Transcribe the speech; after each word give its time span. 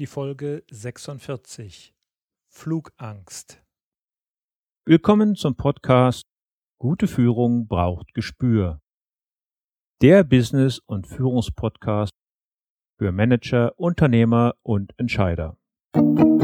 Die 0.00 0.06
Folge 0.06 0.64
46 0.72 1.94
Flugangst. 2.48 3.62
Willkommen 4.84 5.36
zum 5.36 5.54
Podcast 5.54 6.24
Gute 6.80 7.06
Führung 7.06 7.68
braucht 7.68 8.12
Gespür. 8.12 8.80
Der 10.02 10.24
Business- 10.24 10.80
und 10.80 11.06
Führungspodcast 11.06 12.10
für 12.98 13.12
Manager, 13.12 13.78
Unternehmer 13.78 14.56
und 14.64 14.92
Entscheider. 14.98 15.56
Hallo 15.94 16.43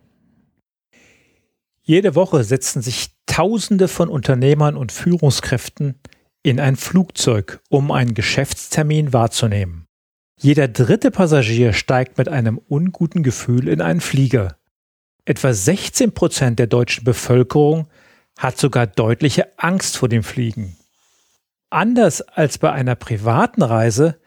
Jede 1.91 2.15
Woche 2.15 2.45
setzen 2.45 2.81
sich 2.81 3.09
Tausende 3.25 3.89
von 3.89 4.07
Unternehmern 4.07 4.77
und 4.77 4.93
Führungskräften 4.93 5.99
in 6.41 6.57
ein 6.57 6.77
Flugzeug, 6.77 7.59
um 7.67 7.91
einen 7.91 8.13
Geschäftstermin 8.13 9.11
wahrzunehmen. 9.11 9.87
Jeder 10.39 10.69
dritte 10.69 11.11
Passagier 11.11 11.73
steigt 11.73 12.17
mit 12.17 12.29
einem 12.29 12.59
unguten 12.59 13.23
Gefühl 13.23 13.67
in 13.67 13.81
einen 13.81 13.99
Flieger. 13.99 14.55
Etwa 15.25 15.53
16 15.53 16.13
Prozent 16.13 16.59
der 16.59 16.67
deutschen 16.67 17.03
Bevölkerung 17.03 17.89
hat 18.39 18.57
sogar 18.57 18.87
deutliche 18.87 19.59
Angst 19.59 19.97
vor 19.97 20.07
dem 20.07 20.23
Fliegen. 20.23 20.77
Anders 21.69 22.21
als 22.21 22.57
bei 22.57 22.71
einer 22.71 22.95
privaten 22.95 23.63
Reise 23.63 24.17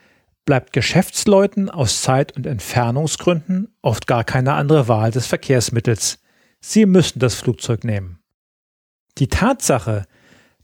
bleibt 0.45 0.75
Geschäftsleuten 0.75 1.71
aus 1.71 2.03
Zeit- 2.03 2.37
und 2.37 2.45
Entfernungsgründen 2.45 3.75
oft 3.81 4.07
gar 4.07 4.23
keine 4.23 4.53
andere 4.53 4.87
Wahl 4.87 5.13
des 5.13 5.27
Verkehrsmittels. 5.27 6.19
Sie 6.67 6.87
müssen 6.87 7.19
das 7.19 7.35
Flugzeug 7.35 7.85
nehmen. 7.85 8.21
Die 9.19 9.29
Tatsache, 9.29 10.07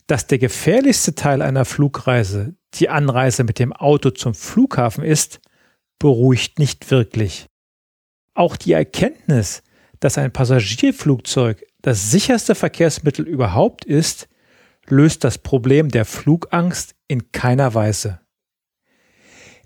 dass 0.07 0.27
der 0.27 0.39
gefährlichste 0.39 1.15
Teil 1.15 1.43
einer 1.43 1.67
Flugreise 1.67 2.55
die 2.73 2.89
Anreise 2.89 3.45
mit 3.45 3.59
dem 3.59 3.75
Auto 3.75 4.09
zum 4.09 4.33
Flughafen 4.33 5.05
ist, 5.05 5.41
beruhigt 5.99 6.59
nicht 6.59 6.91
wirklich. 6.91 7.49
Auch 8.33 8.57
die 8.57 8.73
Erkenntnis, 8.73 9.63
dass 10.01 10.17
ein 10.17 10.33
Passagierflugzeug 10.33 11.67
das 11.83 12.11
sicherste 12.11 12.55
Verkehrsmittel 12.55 13.29
überhaupt 13.29 13.85
ist, 13.85 14.27
löst 14.87 15.23
das 15.23 15.37
Problem 15.37 15.91
der 15.91 16.07
Flugangst 16.07 16.95
in 17.09 17.31
keiner 17.31 17.75
Weise. 17.75 18.21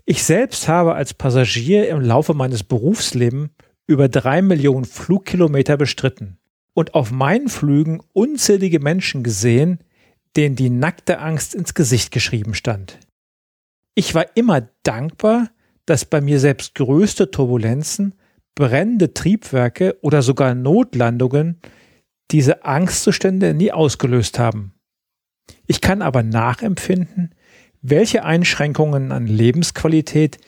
Ich 0.03 0.23
selbst 0.23 0.67
habe 0.67 0.95
als 0.95 1.13
Passagier 1.13 1.87
im 1.87 2.01
Laufe 2.01 2.33
meines 2.33 2.63
Berufslebens 2.63 3.51
über 3.87 4.09
drei 4.09 4.41
Millionen 4.41 4.85
Flugkilometer 4.85 5.77
bestritten 5.77 6.37
und 6.73 6.93
auf 6.93 7.11
meinen 7.11 7.49
Flügen 7.49 8.01
unzählige 8.13 8.79
Menschen 8.79 9.23
gesehen, 9.23 9.79
denen 10.35 10.55
die 10.55 10.69
nackte 10.69 11.19
Angst 11.19 11.55
ins 11.55 11.73
Gesicht 11.73 12.11
geschrieben 12.11 12.53
stand. 12.53 12.99
Ich 13.95 14.13
war 14.13 14.25
immer 14.35 14.69
dankbar, 14.83 15.49
dass 15.85 16.05
bei 16.05 16.19
mir 16.19 16.39
selbst 16.39 16.75
größte 16.75 17.31
Turbulenzen, 17.31 18.15
brennende 18.55 19.13
Triebwerke 19.13 19.97
oder 20.01 20.21
sogar 20.21 20.55
Notlandungen 20.55 21.59
diese 22.31 22.65
Angstzustände 22.65 23.53
nie 23.53 23.71
ausgelöst 23.71 24.39
haben. 24.39 24.73
Ich 25.67 25.79
kann 25.79 26.01
aber 26.01 26.23
nachempfinden, 26.23 27.35
welche 27.81 28.23
Einschränkungen 28.25 29.11
an 29.11 29.27
Lebensqualität 29.27 30.39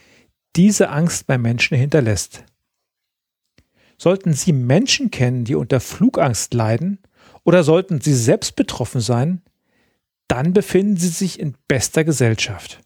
diese 0.55 0.89
Angst 0.89 1.27
bei 1.27 1.37
Menschen 1.37 1.77
hinterlässt. 1.77 2.43
Sollten 3.99 4.33
Sie 4.33 4.53
Menschen 4.53 5.09
kennen, 5.09 5.43
die 5.43 5.55
unter 5.55 5.79
Flugangst 5.79 6.53
leiden, 6.53 6.99
oder 7.43 7.63
sollten 7.63 7.99
Sie 7.99 8.13
selbst 8.13 8.55
betroffen 8.55 9.01
sein, 9.01 9.41
dann 10.27 10.53
befinden 10.53 10.97
Sie 10.97 11.07
sich 11.07 11.39
in 11.39 11.55
bester 11.67 12.03
Gesellschaft. 12.03 12.81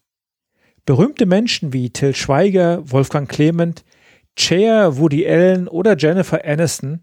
Berühmte 0.86 1.26
Menschen 1.26 1.72
wie 1.72 1.90
Till 1.90 2.14
Schweiger, 2.14 2.90
Wolfgang 2.90 3.28
Clement, 3.28 3.84
Cher, 4.38 4.96
Woody 4.96 5.26
Allen 5.28 5.68
oder 5.68 5.96
Jennifer 5.96 6.44
Aniston 6.44 7.00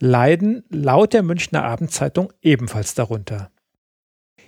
leiden 0.00 0.64
laut 0.70 1.12
der 1.12 1.22
Münchner 1.22 1.62
Abendzeitung 1.62 2.32
ebenfalls 2.42 2.94
darunter. 2.94 3.50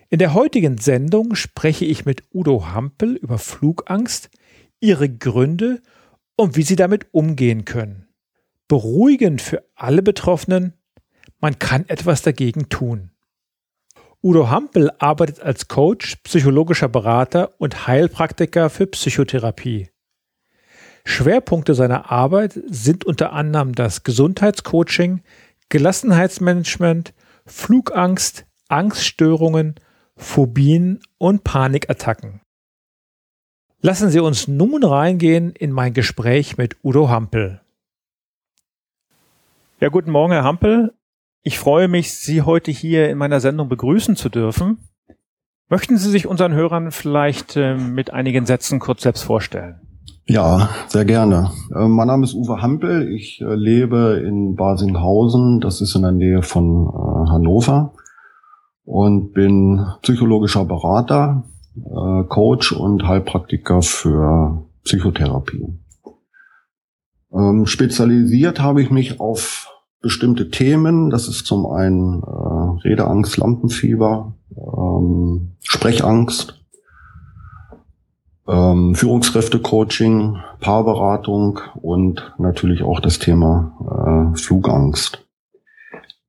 In 0.09 0.19
der 0.19 0.35
heutigen 0.35 0.79
Sendung 0.79 1.35
spreche 1.35 1.85
ich 1.85 2.05
mit 2.05 2.25
Udo 2.33 2.67
Hampel 2.67 3.17
über 3.17 3.39
Flugangst, 3.39 4.31
ihre 4.81 5.09
Gründe 5.09 5.81
und 6.37 6.57
wie 6.57 6.63
sie 6.63 6.77
damit 6.77 7.07
umgehen 7.13 7.65
können 7.65 8.06
beruhigend 8.69 9.43
für 9.43 9.65
alle 9.75 10.03
Betroffenen, 10.03 10.75
man 11.41 11.59
kann 11.59 11.89
etwas 11.89 12.23
dagegen 12.23 12.69
tun. 12.69 13.11
Udo 14.23 14.51
Hampel 14.51 14.91
arbeitet 14.99 15.41
als 15.41 15.69
Coach, 15.69 16.17
psychologischer 16.25 16.89
Berater 16.89 17.55
und 17.59 17.87
Heilpraktiker 17.87 18.71
für 18.71 18.87
Psychotherapie. 18.87 19.91
Schwerpunkte 21.05 21.75
seiner 21.75 22.11
Arbeit 22.11 22.61
sind 22.67 23.05
unter 23.05 23.33
anderem 23.33 23.75
das 23.75 24.03
Gesundheitscoaching, 24.03 25.23
Gelassenheitsmanagement, 25.69 27.15
Flugangst, 27.45 28.47
Angststörungen, 28.69 29.77
Phobien 30.17 31.01
und 31.19 31.45
Panikattacken. 31.45 32.41
Lassen 33.81 34.11
Sie 34.11 34.19
uns 34.19 34.49
nun 34.49 34.83
reingehen 34.83 35.53
in 35.53 35.71
mein 35.71 35.93
Gespräch 35.93 36.57
mit 36.57 36.77
Udo 36.83 37.09
Hampel. 37.09 37.61
Ja, 39.79 39.91
guten 39.91 40.11
Morgen, 40.11 40.33
Herr 40.33 40.43
Hampel. 40.43 40.95
Ich 41.43 41.59
freue 41.59 41.87
mich, 41.87 42.15
Sie 42.15 42.41
heute 42.41 42.71
hier 42.71 43.11
in 43.11 43.19
meiner 43.19 43.41
Sendung 43.41 43.69
begrüßen 43.69 44.17
zu 44.17 44.31
dürfen. 44.31 44.79
Möchten 45.69 45.99
Sie 45.99 46.09
sich 46.09 46.27
unseren 46.27 46.55
Hörern 46.55 46.93
vielleicht 46.93 47.57
äh, 47.57 47.77
mit 47.77 48.11
einigen 48.11 48.47
Sätzen 48.47 48.79
kurz 48.79 49.03
selbst 49.03 49.25
vorstellen? 49.25 49.79
Ja, 50.25 50.71
sehr 50.89 51.05
gerne. 51.05 51.51
Äh, 51.75 51.89
mein 51.89 52.07
Name 52.07 52.25
ist 52.25 52.33
Uwe 52.33 52.63
Hampel. 52.63 53.13
Ich 53.13 53.43
äh, 53.43 53.55
lebe 53.55 54.25
in 54.27 54.57
Basinghausen. 54.57 55.61
Das 55.61 55.83
ist 55.83 55.95
in 55.95 56.03
der 56.03 56.13
Nähe 56.13 56.43
von 56.43 56.87
äh, 56.87 57.31
Hannover 57.31 57.93
und 58.87 59.35
bin 59.35 59.85
psychologischer 60.01 60.65
Berater, 60.65 61.45
äh, 61.77 62.25
Coach 62.31 62.73
und 62.73 63.07
Heilpraktiker 63.07 63.83
für 63.83 64.65
Psychotherapie. 64.85 65.79
Ähm, 67.37 67.67
spezialisiert 67.67 68.61
habe 68.61 68.83
ich 68.83 68.91
mich 68.91 69.21
auf 69.21 69.71
bestimmte 70.01 70.51
Themen. 70.51 71.11
Das 71.11 71.29
ist 71.29 71.47
zum 71.47 71.67
einen 71.67 72.23
äh, 72.23 72.89
Redeangst, 72.89 73.37
Lampenfieber, 73.37 74.35
ähm, 74.57 75.57
Sprechangst, 75.63 76.63
ähm, 78.49 78.95
Führungskräftecoaching, 78.95 80.39
Paarberatung 80.61 81.61
und 81.83 82.33
natürlich 82.39 82.83
auch 82.83 83.01
das 83.01 83.19
Thema 83.19 84.33
äh, 84.35 84.39
Flugangst. 84.39 85.27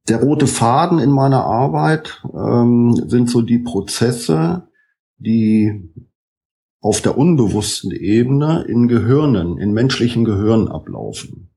Der 0.09 0.21
rote 0.21 0.47
Faden 0.47 0.99
in 0.99 1.11
meiner 1.11 1.45
Arbeit 1.45 2.23
ähm, 2.33 2.95
sind 3.07 3.29
so 3.29 3.41
die 3.41 3.59
Prozesse, 3.59 4.69
die 5.17 5.91
auf 6.81 7.01
der 7.01 7.17
unbewussten 7.17 7.91
Ebene 7.91 8.65
in 8.67 8.87
Gehirnen, 8.87 9.57
in 9.57 9.73
menschlichen 9.73 10.25
Gehirnen 10.25 10.67
ablaufen. 10.67 11.49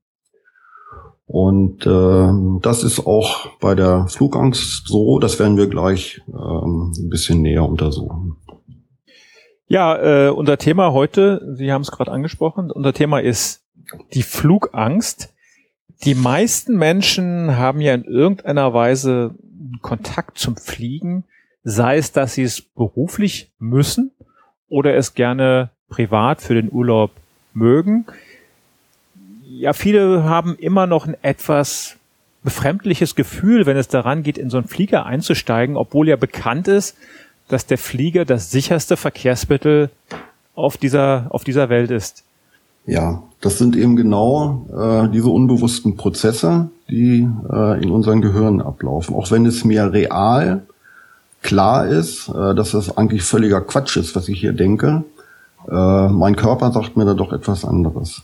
Und 1.25 1.85
äh, 1.85 2.59
das 2.61 2.83
ist 2.83 3.05
auch 3.05 3.57
bei 3.59 3.73
der 3.73 4.07
Flugangst 4.07 4.87
so, 4.87 5.19
das 5.19 5.39
werden 5.39 5.55
wir 5.55 5.67
gleich 5.67 6.21
ähm, 6.27 6.91
ein 6.97 7.09
bisschen 7.09 7.41
näher 7.41 7.67
untersuchen. 7.67 8.35
Ja, 9.67 10.27
äh, 10.27 10.29
unser 10.29 10.57
Thema 10.57 10.91
heute, 10.91 11.55
Sie 11.55 11.71
haben 11.71 11.83
es 11.83 11.91
gerade 11.91 12.11
angesprochen, 12.11 12.69
unser 12.69 12.91
Thema 12.91 13.19
ist 13.19 13.63
die 14.13 14.23
Flugangst. 14.23 15.33
Die 16.03 16.15
meisten 16.15 16.75
Menschen 16.75 17.55
haben 17.57 17.79
ja 17.79 17.93
in 17.93 18.03
irgendeiner 18.03 18.73
Weise 18.73 19.35
Kontakt 19.81 20.37
zum 20.37 20.57
Fliegen, 20.57 21.23
sei 21.63 21.95
es, 21.97 22.11
dass 22.11 22.33
sie 22.33 22.43
es 22.43 22.61
beruflich 22.61 23.53
müssen 23.59 24.11
oder 24.71 24.95
es 24.95 25.13
gerne 25.13 25.69
privat 25.89 26.41
für 26.41 26.55
den 26.55 26.71
Urlaub 26.71 27.11
mögen. 27.53 28.05
Ja, 29.45 29.73
viele 29.73 30.23
haben 30.23 30.55
immer 30.55 30.87
noch 30.87 31.05
ein 31.05 31.17
etwas 31.21 31.97
befremdliches 32.43 33.15
Gefühl, 33.15 33.65
wenn 33.65 33.77
es 33.77 33.89
daran 33.89 34.23
geht, 34.23 34.37
in 34.37 34.49
so 34.49 34.57
einen 34.57 34.67
Flieger 34.67 35.05
einzusteigen, 35.05 35.75
obwohl 35.75 36.07
ja 36.07 36.15
bekannt 36.15 36.67
ist, 36.67 36.97
dass 37.49 37.65
der 37.65 37.77
Flieger 37.77 38.25
das 38.25 38.49
sicherste 38.49 38.97
Verkehrsmittel 38.97 39.89
auf 40.55 40.77
dieser, 40.77 41.27
auf 41.29 41.43
dieser 41.43 41.69
Welt 41.69 41.91
ist. 41.91 42.23
Ja, 42.85 43.21
das 43.41 43.57
sind 43.59 43.75
eben 43.75 43.95
genau 43.95 44.65
äh, 44.71 45.09
diese 45.09 45.29
unbewussten 45.29 45.97
Prozesse, 45.97 46.69
die 46.89 47.27
äh, 47.51 47.83
in 47.83 47.91
unseren 47.91 48.21
Gehirnen 48.21 48.61
ablaufen. 48.61 49.13
Auch 49.15 49.29
wenn 49.29 49.45
es 49.45 49.65
mir 49.65 49.91
real 49.91 50.63
klar 51.41 51.87
ist, 51.87 52.29
äh, 52.29 52.55
dass 52.55 52.71
das 52.71 52.97
eigentlich 52.97 53.23
völliger 53.23 53.61
Quatsch 53.61 53.97
ist, 53.97 54.15
was 54.15 54.29
ich 54.29 54.39
hier 54.39 54.53
denke, 54.53 55.03
äh, 55.69 56.07
mein 56.07 56.35
Körper 56.35 56.71
sagt 56.71 56.97
mir 56.97 57.05
da 57.05 57.13
doch 57.13 57.33
etwas 57.33 57.65
anderes. 57.65 58.21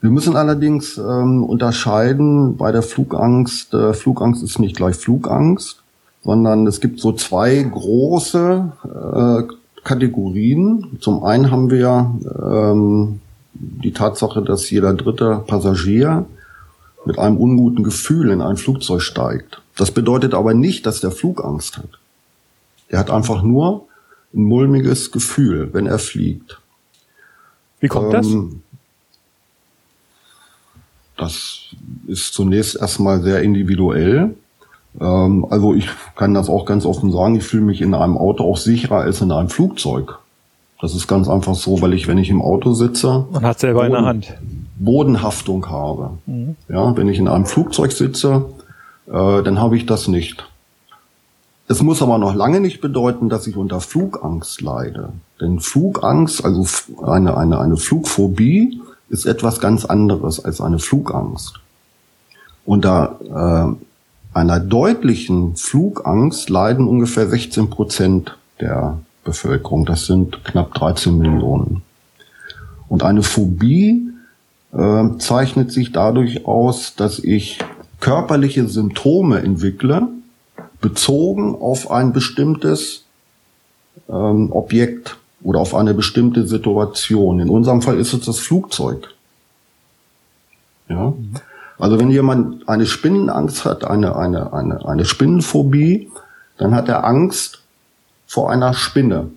Wir 0.00 0.10
müssen 0.10 0.36
allerdings 0.36 0.98
ähm, 0.98 1.42
unterscheiden 1.42 2.56
bei 2.56 2.70
der 2.70 2.82
Flugangst. 2.82 3.72
Äh, 3.74 3.94
Flugangst 3.94 4.42
ist 4.42 4.58
nicht 4.58 4.76
gleich 4.76 4.96
Flugangst, 4.96 5.82
sondern 6.22 6.66
es 6.66 6.80
gibt 6.80 7.00
so 7.00 7.12
zwei 7.12 7.62
große 7.62 8.72
äh, 8.84 9.82
Kategorien. 9.82 10.98
Zum 11.00 11.24
einen 11.24 11.50
haben 11.50 11.70
wir 11.70 12.14
ähm, 12.24 13.20
die 13.54 13.92
Tatsache, 13.92 14.42
dass 14.42 14.70
jeder 14.70 14.92
dritte 14.92 15.42
Passagier 15.46 16.26
mit 17.06 17.18
einem 17.18 17.38
unguten 17.38 17.82
Gefühl 17.82 18.30
in 18.30 18.42
ein 18.42 18.56
Flugzeug 18.56 19.00
steigt. 19.00 19.62
Das 19.76 19.92
bedeutet 19.92 20.34
aber 20.34 20.54
nicht, 20.54 20.86
dass 20.86 21.00
der 21.00 21.10
Flugangst 21.10 21.78
hat. 21.78 21.98
Er 22.88 22.98
hat 22.98 23.10
einfach 23.10 23.42
nur 23.42 23.86
ein 24.34 24.42
mulmiges 24.42 25.10
Gefühl, 25.10 25.70
wenn 25.72 25.86
er 25.86 25.98
fliegt. 25.98 26.60
Wie 27.80 27.88
kommt 27.88 28.14
ähm, 28.14 28.62
das? 31.16 31.16
Das 31.16 31.60
ist 32.06 32.34
zunächst 32.34 32.76
erstmal 32.76 33.22
sehr 33.22 33.42
individuell. 33.42 34.34
Ähm, 35.00 35.46
also 35.50 35.74
ich 35.74 35.88
kann 36.14 36.34
das 36.34 36.48
auch 36.48 36.66
ganz 36.66 36.84
offen 36.84 37.12
sagen, 37.12 37.36
ich 37.36 37.44
fühle 37.44 37.64
mich 37.64 37.80
in 37.80 37.94
einem 37.94 38.18
Auto 38.18 38.44
auch 38.44 38.58
sicherer 38.58 39.00
als 39.00 39.20
in 39.20 39.32
einem 39.32 39.48
Flugzeug. 39.48 40.18
Das 40.80 40.94
ist 40.94 41.08
ganz 41.08 41.28
einfach 41.28 41.54
so, 41.54 41.80
weil 41.80 41.94
ich, 41.94 42.06
wenn 42.06 42.18
ich 42.18 42.28
im 42.28 42.42
Auto 42.42 42.74
sitze, 42.74 43.26
man 43.30 43.44
hat 43.44 43.58
selber 43.58 43.80
Boden, 43.80 43.86
in 43.86 43.92
der 43.92 44.04
Hand 44.04 44.34
Bodenhaftung 44.76 45.68
habe. 45.70 46.10
Mhm. 46.26 46.56
Ja, 46.68 46.94
wenn 46.96 47.08
ich 47.08 47.18
in 47.18 47.28
einem 47.28 47.46
Flugzeug 47.46 47.92
sitze, 47.92 48.44
äh, 49.06 49.42
dann 49.42 49.58
habe 49.58 49.76
ich 49.76 49.86
das 49.86 50.06
nicht. 50.06 50.46
Es 51.68 51.82
muss 51.82 52.00
aber 52.00 52.18
noch 52.18 52.34
lange 52.34 52.60
nicht 52.60 52.80
bedeuten, 52.80 53.28
dass 53.28 53.46
ich 53.46 53.56
unter 53.56 53.80
Flugangst 53.80 54.60
leide. 54.60 55.12
Denn 55.40 55.58
Flugangst, 55.58 56.44
also 56.44 56.66
eine, 57.04 57.36
eine, 57.36 57.58
eine 57.58 57.76
Flugphobie, 57.76 58.80
ist 59.08 59.26
etwas 59.26 59.60
ganz 59.60 59.84
anderes 59.84 60.44
als 60.44 60.60
eine 60.60 60.78
Flugangst. 60.78 61.60
Unter 62.64 63.76
äh, 64.34 64.36
einer 64.36 64.60
deutlichen 64.60 65.56
Flugangst 65.56 66.50
leiden 66.50 66.86
ungefähr 66.86 67.28
16 67.28 67.70
Prozent 67.70 68.36
der 68.60 68.98
Bevölkerung. 69.24 69.86
Das 69.86 70.06
sind 70.06 70.44
knapp 70.44 70.74
13 70.74 71.18
Millionen. 71.18 71.82
Und 72.88 73.02
eine 73.02 73.22
Phobie 73.22 74.08
äh, 74.72 75.04
zeichnet 75.18 75.72
sich 75.72 75.92
dadurch 75.92 76.46
aus, 76.46 76.94
dass 76.94 77.18
ich 77.18 77.58
körperliche 78.00 78.68
Symptome 78.68 79.40
entwickle, 79.40 80.08
bezogen 80.86 81.56
auf 81.56 81.90
ein 81.90 82.12
bestimmtes 82.12 83.02
ähm, 84.08 84.52
Objekt 84.52 85.16
oder 85.42 85.58
auf 85.58 85.74
eine 85.74 85.94
bestimmte 85.94 86.46
Situation. 86.46 87.40
In 87.40 87.50
unserem 87.50 87.82
Fall 87.82 87.98
ist 87.98 88.12
es 88.12 88.24
das 88.24 88.38
Flugzeug. 88.38 89.08
Ja. 90.88 91.12
Also 91.76 91.98
wenn 91.98 92.10
jemand 92.10 92.68
eine 92.68 92.86
Spinnenangst 92.86 93.64
hat, 93.64 93.84
eine, 93.84 94.14
eine, 94.14 94.52
eine, 94.52 94.86
eine 94.86 95.04
Spinnenphobie, 95.04 96.08
dann 96.56 96.72
hat 96.72 96.88
er 96.88 97.04
Angst 97.04 97.62
vor 98.28 98.52
einer 98.52 98.72
Spinne. 98.72 99.30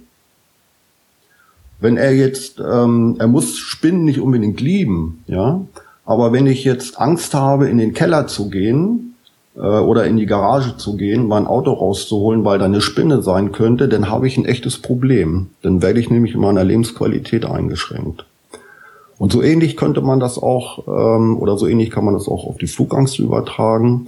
Wenn 1.79 1.97
er 1.97 2.13
jetzt, 2.13 2.59
ähm, 2.59 3.15
er 3.17 3.27
muss 3.27 3.57
Spinnen 3.57 4.03
nicht 4.03 4.19
unbedingt 4.19 4.61
lieben, 4.61 5.23
ja, 5.25 5.61
aber 6.05 6.31
wenn 6.31 6.45
ich 6.45 6.63
jetzt 6.63 6.99
Angst 6.99 7.33
habe, 7.33 7.69
in 7.69 7.79
den 7.79 7.95
Keller 7.95 8.27
zu 8.27 8.49
gehen 8.49 9.08
äh, 9.55 9.59
oder 9.59 10.05
in 10.05 10.17
die 10.17 10.25
Garage 10.25 10.77
zu 10.77 10.95
gehen, 10.95 11.27
mein 11.27 11.47
Auto 11.47 11.71
rauszuholen, 11.71 12.45
weil 12.45 12.59
da 12.59 12.65
eine 12.65 12.81
Spinne 12.81 13.21
sein 13.21 13.51
könnte, 13.51 13.87
dann 13.87 14.09
habe 14.09 14.27
ich 14.27 14.37
ein 14.37 14.45
echtes 14.45 14.77
Problem. 14.81 15.47
Dann 15.61 15.81
werde 15.81 15.99
ich 15.99 16.09
nämlich 16.09 16.33
in 16.33 16.41
meiner 16.41 16.63
Lebensqualität 16.63 17.45
eingeschränkt. 17.45 18.25
Und 19.17 19.33
so 19.33 19.41
ähnlich 19.41 19.75
könnte 19.75 20.01
man 20.01 20.19
das 20.19 20.37
auch, 20.37 20.87
ähm, 20.87 21.37
oder 21.37 21.57
so 21.57 21.67
ähnlich 21.67 21.91
kann 21.91 22.05
man 22.05 22.13
das 22.13 22.27
auch 22.27 22.47
auf 22.47 22.57
die 22.57 22.67
Flugangst 22.67 23.19
übertragen. 23.19 24.07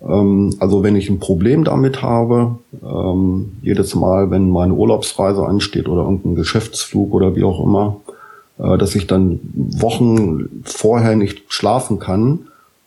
Ähm, 0.00 0.54
also 0.60 0.84
wenn 0.84 0.94
ich 0.94 1.10
ein 1.10 1.18
Problem 1.18 1.64
damit 1.64 2.02
habe, 2.02 2.58
ähm, 2.82 3.52
jedes 3.62 3.94
Mal, 3.96 4.30
wenn 4.30 4.50
meine 4.50 4.74
Urlaubsreise 4.74 5.44
ansteht 5.44 5.88
oder 5.88 6.02
irgendein 6.02 6.36
Geschäftsflug 6.36 7.12
oder 7.12 7.34
wie 7.34 7.42
auch 7.42 7.64
immer, 7.64 7.96
äh, 8.58 8.78
dass 8.78 8.94
ich 8.94 9.08
dann 9.08 9.40
Wochen 9.52 10.62
vorher 10.62 11.16
nicht 11.16 11.42
schlafen 11.48 11.98
kann 11.98 12.46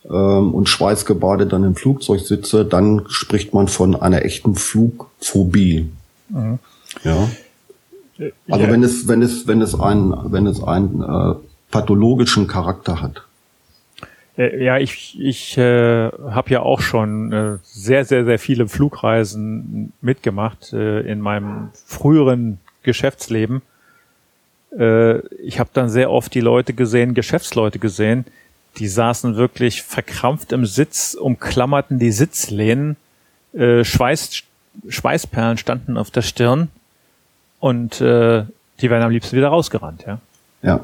ähm, 0.10 0.54
und 0.54 0.69
schweißgebadet 0.69 1.52
dann 1.52 1.63
im 1.63 1.75
Flugzeug 1.75 2.22
sitze, 2.22 2.66
dann 2.66 3.04
spricht 3.07 3.54
man 3.54 3.68
von 3.68 3.96
einer 3.96 4.24
echten 4.24 4.56
Flugphobie. 4.56 5.90
Mhm. 6.30 6.60
Ja. 7.04 7.30
Also 8.50 8.66
ja. 8.66 8.72
wenn 8.72 8.84
es 8.84 9.07
wenn 9.07 9.22
es 9.22 9.48
wenn 9.48 9.62
es 9.62 9.78
ein 9.78 10.13
wenn 10.25 10.48
es 10.48 10.63
einen 10.63 11.02
äh, 11.02 11.36
pathologischen 11.69 12.48
Charakter 12.48 13.02
hat. 13.02 13.24
Äh, 14.38 14.63
ja, 14.63 14.78
ich, 14.78 15.18
ich 15.19 15.57
äh, 15.57 16.10
habe 16.10 16.50
ja 16.50 16.62
auch 16.62 16.81
schon 16.81 17.31
äh, 17.31 17.57
sehr, 17.63 18.06
sehr, 18.06 18.25
sehr 18.25 18.40
viele 18.40 18.68
Flugreisen 18.68 19.94
mitgemacht 20.02 20.74
äh, 20.74 21.02
in 21.02 21.22
meinem 21.22 21.69
früheren 21.74 22.60
Geschäftsleben. 22.84 23.62
Äh, 24.78 25.19
ich 25.38 25.60
habe 25.60 25.69
dann 25.74 25.90
sehr 25.90 26.12
oft 26.12 26.34
die 26.34 26.42
Leute 26.42 26.74
gesehen, 26.74 27.13
Geschäftsleute 27.13 27.80
gesehen, 27.80 28.25
die 28.77 28.88
saßen 28.88 29.36
wirklich 29.36 29.83
verkrampft 29.83 30.51
im 30.51 30.66
Sitz, 30.66 31.13
umklammerten 31.13 32.00
die 32.00 32.12
Sitzlehnen, 32.12 32.98
äh, 33.54 33.83
Schweiß, 33.83 34.44
Schweißperlen 34.88 35.57
standen 35.57 35.98
auf 35.98 36.12
der 36.12 36.22
Stirn 36.22 36.69
und 37.60 38.01
äh, 38.01 38.45
die 38.81 38.89
werden 38.89 39.04
am 39.04 39.12
liebsten 39.12 39.38
wieder 39.38 39.50
rausgerannt, 39.50 40.04
ja. 40.06 40.19
Ja, 40.62 40.81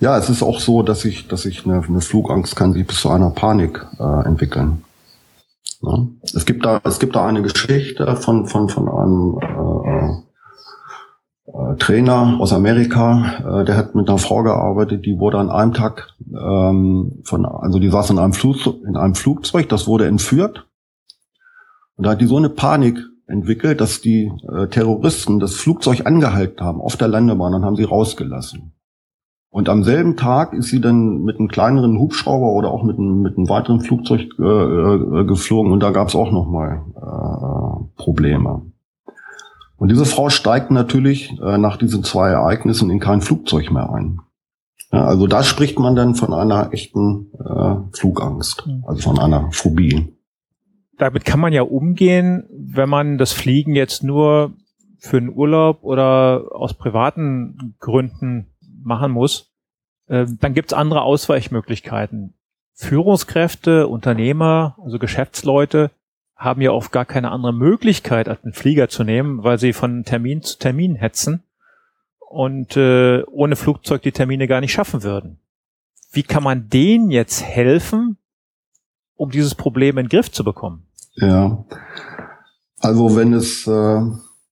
ja, 0.00 0.16
es 0.16 0.28
ist 0.28 0.42
auch 0.42 0.60
so, 0.60 0.82
dass 0.82 1.04
ich, 1.04 1.28
dass 1.28 1.44
ich 1.44 1.64
eine, 1.64 1.82
eine 1.82 2.00
Flugangst 2.00 2.54
kann 2.56 2.72
sich 2.72 2.86
bis 2.86 3.00
zu 3.00 3.10
einer 3.10 3.30
Panik 3.30 3.84
äh, 3.98 4.26
entwickeln. 4.26 4.84
Ja. 5.82 6.06
Es 6.22 6.44
gibt 6.44 6.64
da, 6.64 6.80
es 6.84 6.98
gibt 6.98 7.16
da 7.16 7.26
eine 7.26 7.42
Geschichte 7.42 8.16
von 8.16 8.46
von 8.46 8.68
von 8.68 8.88
einem 8.88 9.38
äh, 9.40 9.77
äh, 11.52 11.76
Trainer 11.76 12.36
aus 12.40 12.52
Amerika, 12.52 13.60
äh, 13.60 13.64
der 13.64 13.76
hat 13.76 13.94
mit 13.94 14.08
einer 14.08 14.18
Frau 14.18 14.42
gearbeitet, 14.42 15.06
die 15.06 15.18
wurde 15.18 15.38
an 15.38 15.50
einem 15.50 15.72
Tag 15.72 16.14
ähm, 16.28 17.20
von, 17.24 17.46
also 17.46 17.78
die 17.78 17.88
saß 17.88 18.10
in 18.10 18.18
einem 18.18 18.32
Flugzeug, 18.34 18.76
in 18.86 18.96
einem 18.96 19.14
Flugzeug, 19.14 19.68
das 19.68 19.86
wurde 19.86 20.06
entführt 20.06 20.66
und 21.96 22.06
da 22.06 22.10
hat 22.10 22.20
die 22.20 22.26
so 22.26 22.36
eine 22.36 22.50
Panik 22.50 22.98
entwickelt, 23.26 23.80
dass 23.80 24.00
die 24.00 24.30
äh, 24.50 24.68
Terroristen 24.68 25.38
das 25.38 25.54
Flugzeug 25.54 26.06
angehalten 26.06 26.64
haben 26.64 26.80
auf 26.80 26.96
der 26.96 27.08
Landebahn 27.08 27.54
und 27.54 27.64
haben 27.64 27.76
sie 27.76 27.84
rausgelassen. 27.84 28.72
Und 29.50 29.68
am 29.68 29.82
selben 29.82 30.16
Tag 30.16 30.52
ist 30.52 30.68
sie 30.68 30.80
dann 30.80 31.22
mit 31.22 31.38
einem 31.38 31.48
kleineren 31.48 31.98
Hubschrauber 31.98 32.52
oder 32.52 32.70
auch 32.70 32.82
mit 32.82 32.98
einem, 32.98 33.22
mit 33.22 33.36
einem 33.36 33.48
weiteren 33.48 33.80
Flugzeug 33.80 34.28
äh, 34.38 34.42
äh, 34.42 35.24
geflogen 35.24 35.72
und 35.72 35.82
da 35.82 35.90
gab 35.90 36.08
es 36.08 36.14
auch 36.14 36.30
nochmal 36.30 36.82
äh, 36.94 38.02
Probleme. 38.02 38.62
Und 39.78 39.90
diese 39.90 40.04
Frau 40.04 40.28
steigt 40.28 40.70
natürlich 40.70 41.30
äh, 41.40 41.56
nach 41.56 41.76
diesen 41.76 42.02
zwei 42.02 42.30
Ereignissen 42.30 42.90
in 42.90 42.98
kein 42.98 43.20
Flugzeug 43.20 43.70
mehr 43.70 43.90
ein. 43.90 44.20
Ja, 44.92 45.04
also 45.04 45.26
da 45.26 45.42
spricht 45.42 45.78
man 45.78 45.94
dann 45.94 46.14
von 46.14 46.34
einer 46.34 46.72
echten 46.72 47.30
äh, 47.38 47.96
Flugangst, 47.96 48.66
mhm. 48.66 48.84
also 48.86 49.02
von 49.02 49.18
einer 49.18 49.50
Phobie. 49.52 50.14
Damit 50.96 51.24
kann 51.24 51.38
man 51.38 51.52
ja 51.52 51.62
umgehen, 51.62 52.44
wenn 52.50 52.88
man 52.88 53.18
das 53.18 53.32
Fliegen 53.32 53.76
jetzt 53.76 54.02
nur 54.02 54.52
für 54.98 55.18
einen 55.18 55.32
Urlaub 55.32 55.84
oder 55.84 56.46
aus 56.50 56.74
privaten 56.74 57.76
Gründen 57.78 58.48
machen 58.82 59.12
muss, 59.12 59.52
äh, 60.08 60.26
dann 60.40 60.54
gibt's 60.54 60.72
andere 60.72 61.02
Ausweichmöglichkeiten. 61.02 62.34
Führungskräfte, 62.74 63.86
Unternehmer, 63.86 64.76
also 64.82 64.98
Geschäftsleute 64.98 65.90
haben 66.38 66.62
ja 66.62 66.70
oft 66.70 66.92
gar 66.92 67.04
keine 67.04 67.32
andere 67.32 67.52
Möglichkeit, 67.52 68.28
als 68.28 68.44
einen 68.44 68.52
Flieger 68.52 68.88
zu 68.88 69.02
nehmen, 69.02 69.42
weil 69.42 69.58
sie 69.58 69.72
von 69.72 70.04
Termin 70.04 70.42
zu 70.42 70.56
Termin 70.56 70.94
hetzen 70.94 71.42
und 72.20 72.76
äh, 72.76 73.24
ohne 73.24 73.56
Flugzeug 73.56 74.02
die 74.02 74.12
Termine 74.12 74.46
gar 74.46 74.60
nicht 74.60 74.72
schaffen 74.72 75.02
würden. 75.02 75.38
Wie 76.12 76.22
kann 76.22 76.44
man 76.44 76.70
denen 76.70 77.10
jetzt 77.10 77.42
helfen, 77.42 78.16
um 79.16 79.30
dieses 79.30 79.56
Problem 79.56 79.98
in 79.98 80.04
den 80.04 80.10
Griff 80.10 80.30
zu 80.30 80.44
bekommen? 80.44 80.84
Ja, 81.16 81.64
also 82.78 83.16
wenn 83.16 83.32
es 83.32 83.66
äh, 83.66 84.00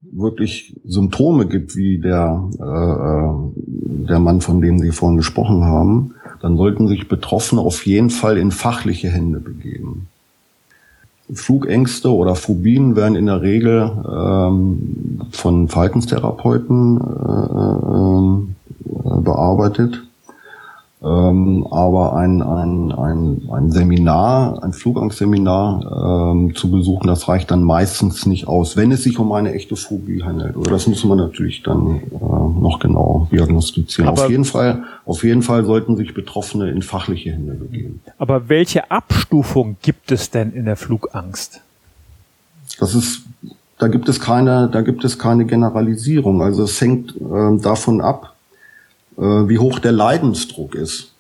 wirklich 0.01 0.77
Symptome 0.85 1.47
gibt, 1.47 1.77
wie 1.77 2.01
der, 2.01 2.51
äh, 2.59 2.65
äh, 2.65 4.07
der 4.09 4.19
Mann, 4.19 4.41
von 4.41 4.61
dem 4.61 4.81
Sie 4.81 4.91
vorhin 4.91 5.17
gesprochen 5.17 5.65
haben, 5.65 6.15
dann 6.43 6.57
sollten 6.57 6.89
sich 6.89 7.09
Betroffene 7.09 7.61
auf 7.61 7.87
jeden 7.87 8.11
Fall 8.11 8.39
in 8.39 8.51
fachliche 8.51 9.09
Hände 9.09 9.39
begeben. 9.39 10.09
Flugängste 11.33 12.13
oder 12.13 12.35
Phobien 12.35 12.95
werden 12.97 13.17
in 13.17 13.27
der 13.27 13.43
Regel 13.43 13.91
ähm, 14.09 15.21
von 15.33 15.69
Verhaltenstherapeuten 15.69 17.01
äh, 17.01 17.03
äh, 19.09 19.21
bearbeitet. 19.23 20.05
Ähm, 21.03 21.67
aber 21.71 22.17
ein, 22.17 22.41
ein, 22.41 22.91
ein, 22.91 23.49
ein 23.53 23.71
Seminar, 23.71 24.63
ein 24.63 24.73
Flugangstseminar 24.73 26.33
ähm, 26.33 26.55
zu 26.55 26.71
besuchen, 26.71 27.07
das 27.07 27.29
reicht 27.29 27.51
dann 27.51 27.63
meistens 27.63 28.25
nicht 28.25 28.49
aus, 28.49 28.79
wenn 28.79 28.91
es 28.93 29.03
sich 29.03 29.19
um 29.19 29.31
eine 29.33 29.53
echte 29.53 29.77
Phobie 29.77 30.23
handelt. 30.23 30.57
Oder 30.57 30.71
das 30.71 30.87
muss 30.87 31.05
man 31.05 31.19
natürlich 31.19 31.63
dann 31.63 31.97
äh, 31.97 32.19
noch 32.19 32.79
genau 32.81 33.29
diagnostizieren. 33.31 34.09
Aber 34.09 34.25
auf 34.25 34.31
jeden 34.31 34.47
Fall, 34.47 34.85
auf 35.05 35.23
jeden 35.23 35.43
Fall 35.43 35.67
sollten 35.67 35.97
sich 35.97 36.15
Betroffene 36.15 36.71
in 36.71 36.81
fachliche 36.81 37.33
Hände 37.33 37.53
begeben. 37.53 38.01
Aber 38.17 38.49
welche 38.49 38.91
Abstufung 38.91 39.77
gibt 39.83 40.11
es 40.13 40.31
denn 40.31 40.53
in 40.53 40.65
der 40.65 40.77
Flugangst? 40.77 41.61
Das 42.79 42.95
ist 42.95 43.23
da 43.79 43.89
gibt 43.89 44.09
es 44.09 44.21
keine, 44.21 44.69
da 44.73 44.81
gibt 44.81 45.05
es 45.05 45.19
keine 45.19 45.45
Generalisierung. 45.45 46.43
Also 46.43 46.65
es 46.65 46.81
hängt 46.81 47.15
äh, 47.17 47.59
davon 47.61 48.01
ab, 48.01 48.35
wie 49.17 49.59
hoch 49.59 49.79
der 49.79 49.93
Leidensdruck 49.93 50.75
ist. 50.75 51.13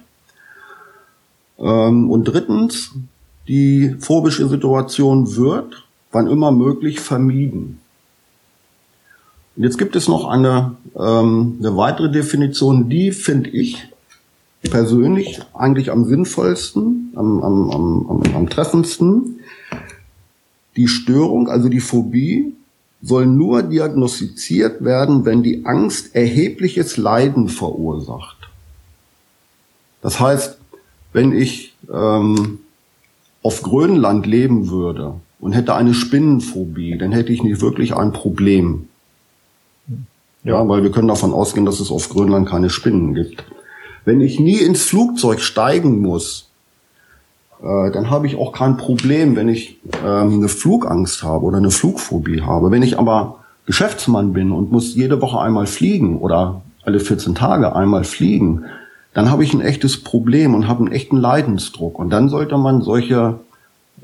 Ähm, 1.59 2.11
und 2.11 2.25
drittens, 2.25 2.93
die 3.49 3.95
phobische 4.01 4.49
Situation 4.49 5.37
wird, 5.37 5.85
wann 6.13 6.27
immer 6.27 6.53
möglich, 6.53 7.01
vermieden. 7.01 7.79
Und 9.57 9.63
jetzt 9.63 9.79
gibt 9.79 9.97
es 9.97 10.09
noch 10.09 10.27
eine, 10.29 10.77
ähm, 10.95 11.57
eine 11.59 11.77
weitere 11.77 12.11
Definition, 12.11 12.89
die 12.89 13.13
finde 13.13 13.51
ich 13.51 13.89
persönlich 14.69 15.41
eigentlich 15.55 15.91
am 15.91 16.05
sinnvollsten, 16.05 17.13
am, 17.15 17.43
am, 17.43 17.71
am, 17.71 18.23
am 18.35 18.49
treffendsten. 18.49 19.41
Die 20.77 20.89
Störung, 20.89 21.49
also 21.49 21.69
die 21.69 21.81
Phobie, 21.81 22.55
soll 23.03 23.27
nur 23.27 23.63
diagnostiziert 23.63 24.85
werden, 24.85 25.25
wenn 25.25 25.43
die 25.43 25.65
Angst 25.65 26.15
erhebliches 26.15 26.97
Leiden 26.97 27.49
verursacht. 27.49 28.37
Das 30.03 30.19
heißt, 30.19 30.56
wenn 31.17 31.33
ich 31.33 31.73
ähm, 31.91 32.59
auf 33.43 33.63
Grönland 33.63 34.27
leben 34.27 34.69
würde 34.69 35.15
und 35.41 35.53
hätte 35.53 35.75
eine 35.75 35.95
Spinnenphobie, 35.95 36.99
dann 36.99 37.11
hätte 37.11 37.33
ich 37.33 37.43
nicht 37.43 37.63
wirklich 37.63 37.97
ein 37.97 38.13
Problem. 38.13 38.89
Ja, 40.45 40.69
weil 40.69 40.83
wir 40.83 40.91
können 40.91 41.09
davon 41.09 41.33
ausgehen, 41.33 41.65
dass 41.65 41.81
es 41.81 41.91
auf 41.91 42.11
Grönland 42.11 42.47
keine 42.47 42.69
Spinnen 42.69 43.15
gibt. 43.15 43.47
Wenn 44.05 44.21
ich 44.21 44.39
nie 44.39 44.59
ins 44.59 44.83
Flugzeug 44.83 45.41
steigen 45.41 46.03
muss, 46.03 46.51
äh, 47.63 47.91
dann 47.93 48.11
habe 48.11 48.27
ich 48.27 48.37
auch 48.37 48.53
kein 48.53 48.77
Problem, 48.77 49.37
wenn 49.37 49.49
ich 49.49 49.81
ähm, 50.05 50.35
eine 50.35 50.49
Flugangst 50.49 51.23
habe 51.23 51.47
oder 51.47 51.57
eine 51.57 51.71
Flugphobie 51.71 52.43
habe. 52.43 52.71
Wenn 52.71 52.83
ich 52.83 52.99
aber 52.99 53.39
Geschäftsmann 53.65 54.35
bin 54.35 54.53
und 54.53 54.71
muss 54.71 54.95
jede 54.95 55.23
Woche 55.23 55.41
einmal 55.41 55.67
fliegen 55.67 56.19
oder 56.19 56.61
alle 56.85 57.01
14 57.01 57.35
Tage 57.35 57.75
einmal 57.75 58.05
fliegen, 58.05 58.67
dann 59.17 59.31
habe 59.31 59.45
ich 59.45 59.55
ein 59.55 59.63
echtes 59.63 60.05
Problem 60.05 60.55
und 60.55 60.69
habe 60.69 60.85
einen 60.85 60.93
echten 60.93 61.17
Leidensdruck. 61.17 61.99
Und 61.99 62.11
dann 62.11 62.29
sollte 62.29 62.59
man 62.59 62.83
solche 62.83 63.41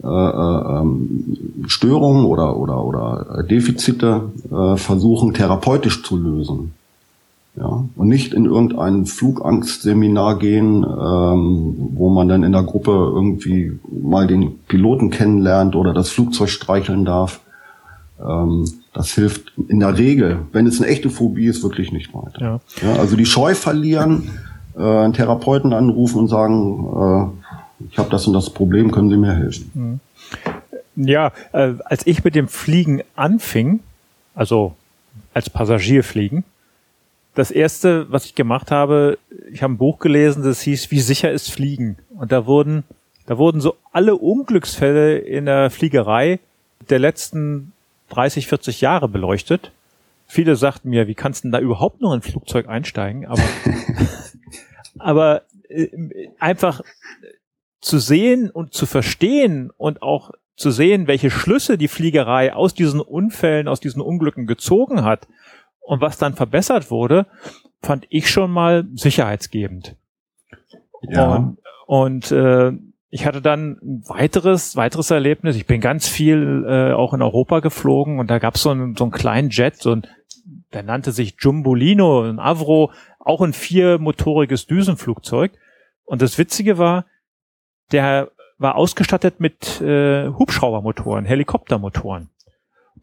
äh, 0.02 0.07
äh, 0.07 0.81
ähm, 0.81 1.37
Störungen 1.66 2.25
oder, 2.25 2.57
oder, 2.57 2.83
oder 2.83 3.42
Defizite 3.42 4.31
äh, 4.50 4.76
versuchen, 4.78 5.35
therapeutisch 5.35 6.02
zu 6.02 6.16
lösen. 6.16 6.73
Ja, 7.57 7.85
und 7.95 8.09
nicht 8.09 8.33
in 8.33 8.47
irgendein 8.47 9.04
Flugangstseminar 9.04 10.38
gehen, 10.38 10.83
ähm, 10.83 11.90
wo 11.92 12.09
man 12.09 12.28
dann 12.28 12.42
in 12.42 12.52
der 12.52 12.62
Gruppe 12.62 12.92
irgendwie 12.92 13.78
mal 13.90 14.26
den 14.26 14.61
Piloten 14.61 15.11
kennenlernt 15.11 15.76
oder 15.76 15.92
das 15.92 16.09
Flugzeug 16.09 16.49
streicheln 16.49 17.04
darf. 17.04 17.40
Ähm, 18.19 18.64
das 18.95 19.12
hilft 19.12 19.52
in 19.69 19.81
der 19.81 19.99
Regel, 19.99 20.38
wenn 20.52 20.66
es 20.66 20.81
eine 20.81 20.90
echte 20.90 21.11
Phobie 21.11 21.49
ist, 21.49 21.62
wirklich 21.62 21.92
nicht 21.92 22.14
weiter. 22.14 22.40
Ja. 22.40 22.61
ja 22.81 22.97
also 22.99 23.14
die 23.14 23.26
Scheu 23.26 23.54
verlieren, 23.54 24.31
äh, 24.76 24.83
einen 24.83 25.12
Therapeuten 25.12 25.73
anrufen 25.73 26.19
und 26.19 26.29
sagen, 26.29 27.33
äh, 27.81 27.85
ich 27.91 27.99
habe 27.99 28.11
das 28.11 28.26
und 28.26 28.33
das 28.33 28.50
Problem, 28.50 28.91
können 28.91 29.11
Sie 29.11 29.17
mir 29.17 29.35
helfen? 29.35 29.71
Mhm. 29.75 30.00
Ja, 30.95 31.33
äh, 31.52 31.75
als 31.85 32.07
ich 32.07 32.23
mit 32.23 32.35
dem 32.35 32.49
Fliegen 32.49 33.02
anfing, 33.17 33.81
also 34.35 34.75
als 35.35 35.49
Passagier 35.49 36.05
fliegen, 36.05 36.45
das 37.35 37.50
erste, 37.50 38.11
was 38.12 38.26
ich 38.26 38.35
gemacht 38.35 38.71
habe, 38.71 39.19
ich 39.50 39.62
habe 39.62 39.73
ein 39.73 39.79
Buch 39.79 39.99
gelesen, 39.99 40.43
das 40.43 40.61
hieß 40.61 40.91
Wie 40.91 41.00
sicher 41.00 41.33
ist 41.33 41.50
Fliegen? 41.50 41.97
Und 42.14 42.31
da 42.31 42.47
wurden, 42.47 42.85
da 43.26 43.38
wurden 43.38 43.61
so 43.61 43.76
alle 43.93 44.17
Unglücksfälle 44.17 45.17
in 45.17 45.47
der 45.47 45.71
Fliegerei 45.71 46.41
der 46.91 46.99
letzten 46.99 47.73
30, 48.11 48.47
40 48.49 48.81
Jahre 48.83 49.09
beleuchtet. 49.09 49.73
Viele 50.26 50.57
sagten 50.57 50.91
mir, 50.91 51.09
wie 51.09 51.14
kannst 51.14 51.43
du 51.43 51.49
denn 51.49 51.52
da 51.52 51.61
überhaupt 51.61 52.00
noch 52.02 52.12
in 52.12 52.19
ein 52.19 52.23
Flugzeug 52.23 52.69
einsteigen? 52.69 53.26
Aber 53.26 53.43
aber 54.99 55.43
äh, 55.69 55.89
einfach 56.39 56.83
zu 57.81 57.99
sehen 57.99 58.51
und 58.51 58.75
zu 58.75 58.87
verstehen 58.87 59.71
und 59.77 60.03
auch 60.03 60.31
zu 60.57 60.71
sehen, 60.71 61.07
welche 61.07 61.31
Schlüsse 61.31 61.79
die 61.79 61.89
Fliegerei 61.89 62.55
aus 62.55 62.75
diesen 62.75 63.01
Unfällen, 63.01 63.69
aus 63.69 63.81
diesen 63.81 64.01
Unglücken 64.01 64.47
gezogen 64.47 65.05
hat 65.05 65.27
und 65.81 66.01
was 66.01 66.19
dann 66.19 66.35
verbessert 66.35 66.91
wurde, 66.91 67.27
fand 67.83 68.07
ich 68.11 68.31
schon 68.31 68.51
mal 68.51 68.87
sicherheitsgebend. 68.95 69.97
Ja. 71.03 71.35
Und, 71.35 71.59
und 71.87 72.33
äh, 72.33 72.73
ich 73.11 73.27
hatte 73.27 73.43
dann 73.43 73.79
ein 73.83 74.03
weiteres, 74.09 74.77
weiteres 74.77 75.11
Erlebnis. 75.11 75.57
Ich 75.57 75.67
bin 75.67 75.81
ganz 75.81 76.09
viel 76.09 76.65
äh, 76.67 76.93
auch 76.93 77.13
in 77.13 77.21
Europa 77.21 77.61
geflogen 77.61 78.19
und 78.19 78.31
da 78.31 78.39
gab 78.39 78.55
es 78.55 78.63
so 78.63 78.71
einen, 78.71 78.97
so 78.97 79.05
einen 79.05 79.11
kleinen 79.11 79.51
Jet, 79.51 79.77
so 79.77 79.97
ein, 79.97 80.07
der 80.73 80.83
nannte 80.83 81.13
sich 81.13 81.37
Jumbolino, 81.39 82.23
ein 82.23 82.39
Avro, 82.39 82.91
auch 83.25 83.41
ein 83.41 83.52
viermotoriges 83.52 84.67
Düsenflugzeug. 84.67 85.52
Und 86.05 86.23
das 86.23 86.38
Witzige 86.38 86.79
war, 86.79 87.07
der 87.93 88.31
war 88.59 88.76
ausgestattet 88.76 89.41
mit 89.41 89.81
äh, 89.81 90.29
Hubschraubermotoren, 90.29 91.25
Helikoptermotoren. 91.25 92.31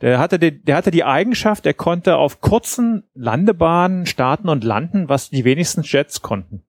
Der 0.01 0.19
hatte, 0.19 0.39
die, 0.39 0.63
der 0.63 0.77
hatte 0.77 0.91
die 0.91 1.03
Eigenschaft, 1.03 1.65
er 1.65 1.73
konnte 1.73 2.15
auf 2.15 2.39
kurzen 2.39 3.09
Landebahnen 3.13 4.05
starten 4.05 4.47
und 4.47 4.63
landen, 4.63 5.09
was 5.09 5.29
die 5.29 5.43
wenigsten 5.43 5.81
Jets 5.83 6.21
konnten. 6.21 6.63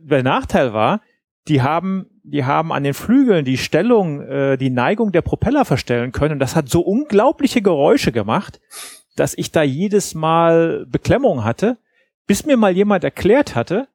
Der 0.00 0.22
Nachteil 0.22 0.72
war, 0.72 1.02
die 1.48 1.60
haben, 1.60 2.06
die 2.22 2.44
haben 2.44 2.72
an 2.72 2.84
den 2.84 2.94
Flügeln 2.94 3.44
die 3.44 3.58
Stellung, 3.58 4.22
äh, 4.22 4.56
die 4.56 4.70
Neigung 4.70 5.12
der 5.12 5.22
Propeller 5.22 5.64
verstellen 5.64 6.12
können. 6.12 6.34
Und 6.34 6.38
das 6.38 6.56
hat 6.56 6.68
so 6.68 6.80
unglaubliche 6.80 7.60
Geräusche 7.60 8.12
gemacht, 8.12 8.60
dass 9.16 9.34
ich 9.34 9.52
da 9.52 9.62
jedes 9.62 10.14
Mal 10.14 10.86
Beklemmung 10.86 11.44
hatte, 11.44 11.78
bis 12.26 12.46
mir 12.46 12.56
mal 12.56 12.74
jemand 12.74 13.04
erklärt 13.04 13.54
hatte, 13.54 13.88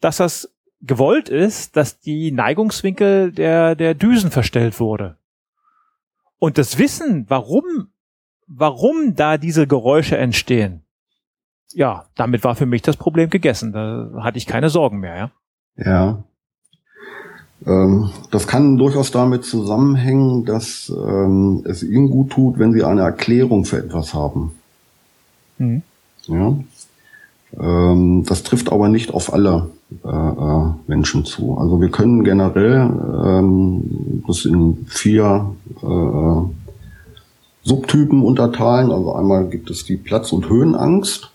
dass 0.00 0.18
das 0.18 0.54
gewollt 0.80 1.28
ist, 1.28 1.76
dass 1.76 2.00
die 2.00 2.32
Neigungswinkel 2.32 3.32
der, 3.32 3.74
der 3.74 3.94
Düsen 3.94 4.30
verstellt 4.30 4.80
wurde. 4.80 5.16
Und 6.38 6.56
das 6.56 6.78
Wissen, 6.78 7.26
warum, 7.28 7.92
warum 8.46 9.14
da 9.14 9.36
diese 9.36 9.66
Geräusche 9.66 10.16
entstehen, 10.16 10.82
ja, 11.72 12.06
damit 12.16 12.42
war 12.44 12.56
für 12.56 12.66
mich 12.66 12.82
das 12.82 12.96
Problem 12.96 13.30
gegessen. 13.30 13.72
Da 13.72 14.10
hatte 14.22 14.38
ich 14.38 14.46
keine 14.46 14.70
Sorgen 14.70 14.98
mehr, 14.98 15.16
ja. 15.16 15.30
Ja. 15.76 16.24
Ähm, 17.66 18.10
das 18.30 18.46
kann 18.46 18.78
durchaus 18.78 19.10
damit 19.10 19.44
zusammenhängen, 19.44 20.44
dass 20.44 20.90
ähm, 20.90 21.62
es 21.64 21.82
Ihnen 21.82 22.10
gut 22.10 22.30
tut, 22.30 22.58
wenn 22.58 22.72
Sie 22.72 22.84
eine 22.84 23.02
Erklärung 23.02 23.64
für 23.64 23.78
etwas 23.78 24.14
haben. 24.14 24.52
Mhm. 25.58 25.82
Ja. 26.26 26.56
Ähm, 27.58 28.24
das 28.26 28.42
trifft 28.42 28.72
aber 28.72 28.88
nicht 28.88 29.12
auf 29.12 29.32
alle 29.32 29.70
äh, 30.04 30.08
äh, 30.08 30.72
Menschen 30.86 31.24
zu. 31.24 31.58
Also 31.58 31.80
wir 31.80 31.90
können 31.90 32.24
generell 32.24 32.90
ähm, 33.24 34.22
das 34.26 34.44
in 34.44 34.86
vier 34.88 35.54
äh, 35.82 36.42
Subtypen 37.62 38.22
unterteilen. 38.22 38.90
Also 38.92 39.14
einmal 39.14 39.48
gibt 39.48 39.70
es 39.70 39.84
die 39.84 39.96
Platz- 39.96 40.32
und 40.32 40.48
Höhenangst. 40.48 41.30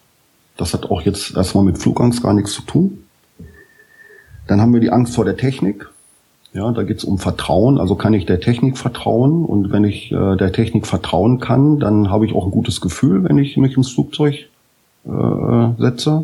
Das 0.58 0.74
hat 0.74 0.90
auch 0.90 1.02
jetzt 1.02 1.36
erstmal 1.36 1.66
mit 1.66 1.78
Flugangst 1.78 2.24
gar 2.24 2.34
nichts 2.34 2.54
zu 2.54 2.62
tun. 2.62 3.04
Dann 4.48 4.62
haben 4.62 4.74
wir 4.74 4.80
die 4.80 4.92
Angst 4.92 5.16
vor 5.16 5.26
der 5.26 5.38
Technik. 5.38 5.90
Ja, 6.56 6.72
da 6.72 6.84
geht 6.84 7.00
es 7.00 7.04
um 7.04 7.18
Vertrauen. 7.18 7.78
Also 7.78 7.96
kann 7.96 8.14
ich 8.14 8.26
der 8.26 8.40
Technik 8.40 8.78
vertrauen? 8.78 9.44
Und 9.44 9.74
wenn 9.74 9.84
ich 9.84 10.10
äh, 10.14 10.38
der 10.38 10.54
Technik 10.54 10.88
vertrauen 10.88 11.42
kann, 11.42 11.80
dann 11.80 12.10
habe 12.10 12.26
ich 12.26 12.34
auch 12.34 12.46
ein 12.46 12.52
gutes 12.52 12.80
Gefühl, 12.80 13.26
wenn 13.26 13.38
ich 13.38 13.58
mich 13.58 13.76
ins 13.76 13.92
Flugzeug 13.92 14.36
äh, 15.04 15.68
setze. 15.78 16.24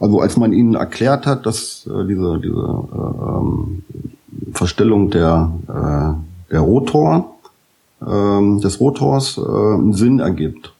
Also 0.00 0.20
als 0.20 0.38
man 0.38 0.54
ihnen 0.54 0.74
erklärt 0.74 1.26
hat, 1.26 1.44
dass 1.44 1.86
äh, 1.86 2.06
diese, 2.06 2.40
diese 2.42 2.54
äh, 2.56 3.28
ähm, 3.28 3.82
Verstellung 4.54 5.10
der, 5.10 5.52
äh, 5.68 6.50
der 6.50 6.60
Rotor, 6.60 7.34
äh, 8.00 8.60
des 8.60 8.80
Rotors 8.80 9.36
äh, 9.36 9.42
einen 9.42 9.92
Sinn 9.92 10.18
ergibt. 10.18 10.72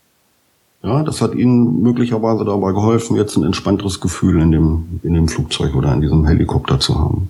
Ja, 0.82 1.02
das 1.02 1.20
hat 1.20 1.34
ihnen 1.34 1.82
möglicherweise 1.82 2.46
dabei 2.46 2.72
geholfen, 2.72 3.16
jetzt 3.16 3.36
ein 3.36 3.44
entspannteres 3.44 4.00
Gefühl 4.00 4.40
in 4.40 4.50
dem, 4.50 5.00
in 5.02 5.12
dem 5.12 5.28
Flugzeug 5.28 5.74
oder 5.74 5.92
in 5.92 6.00
diesem 6.00 6.26
Helikopter 6.26 6.80
zu 6.80 6.98
haben. 6.98 7.28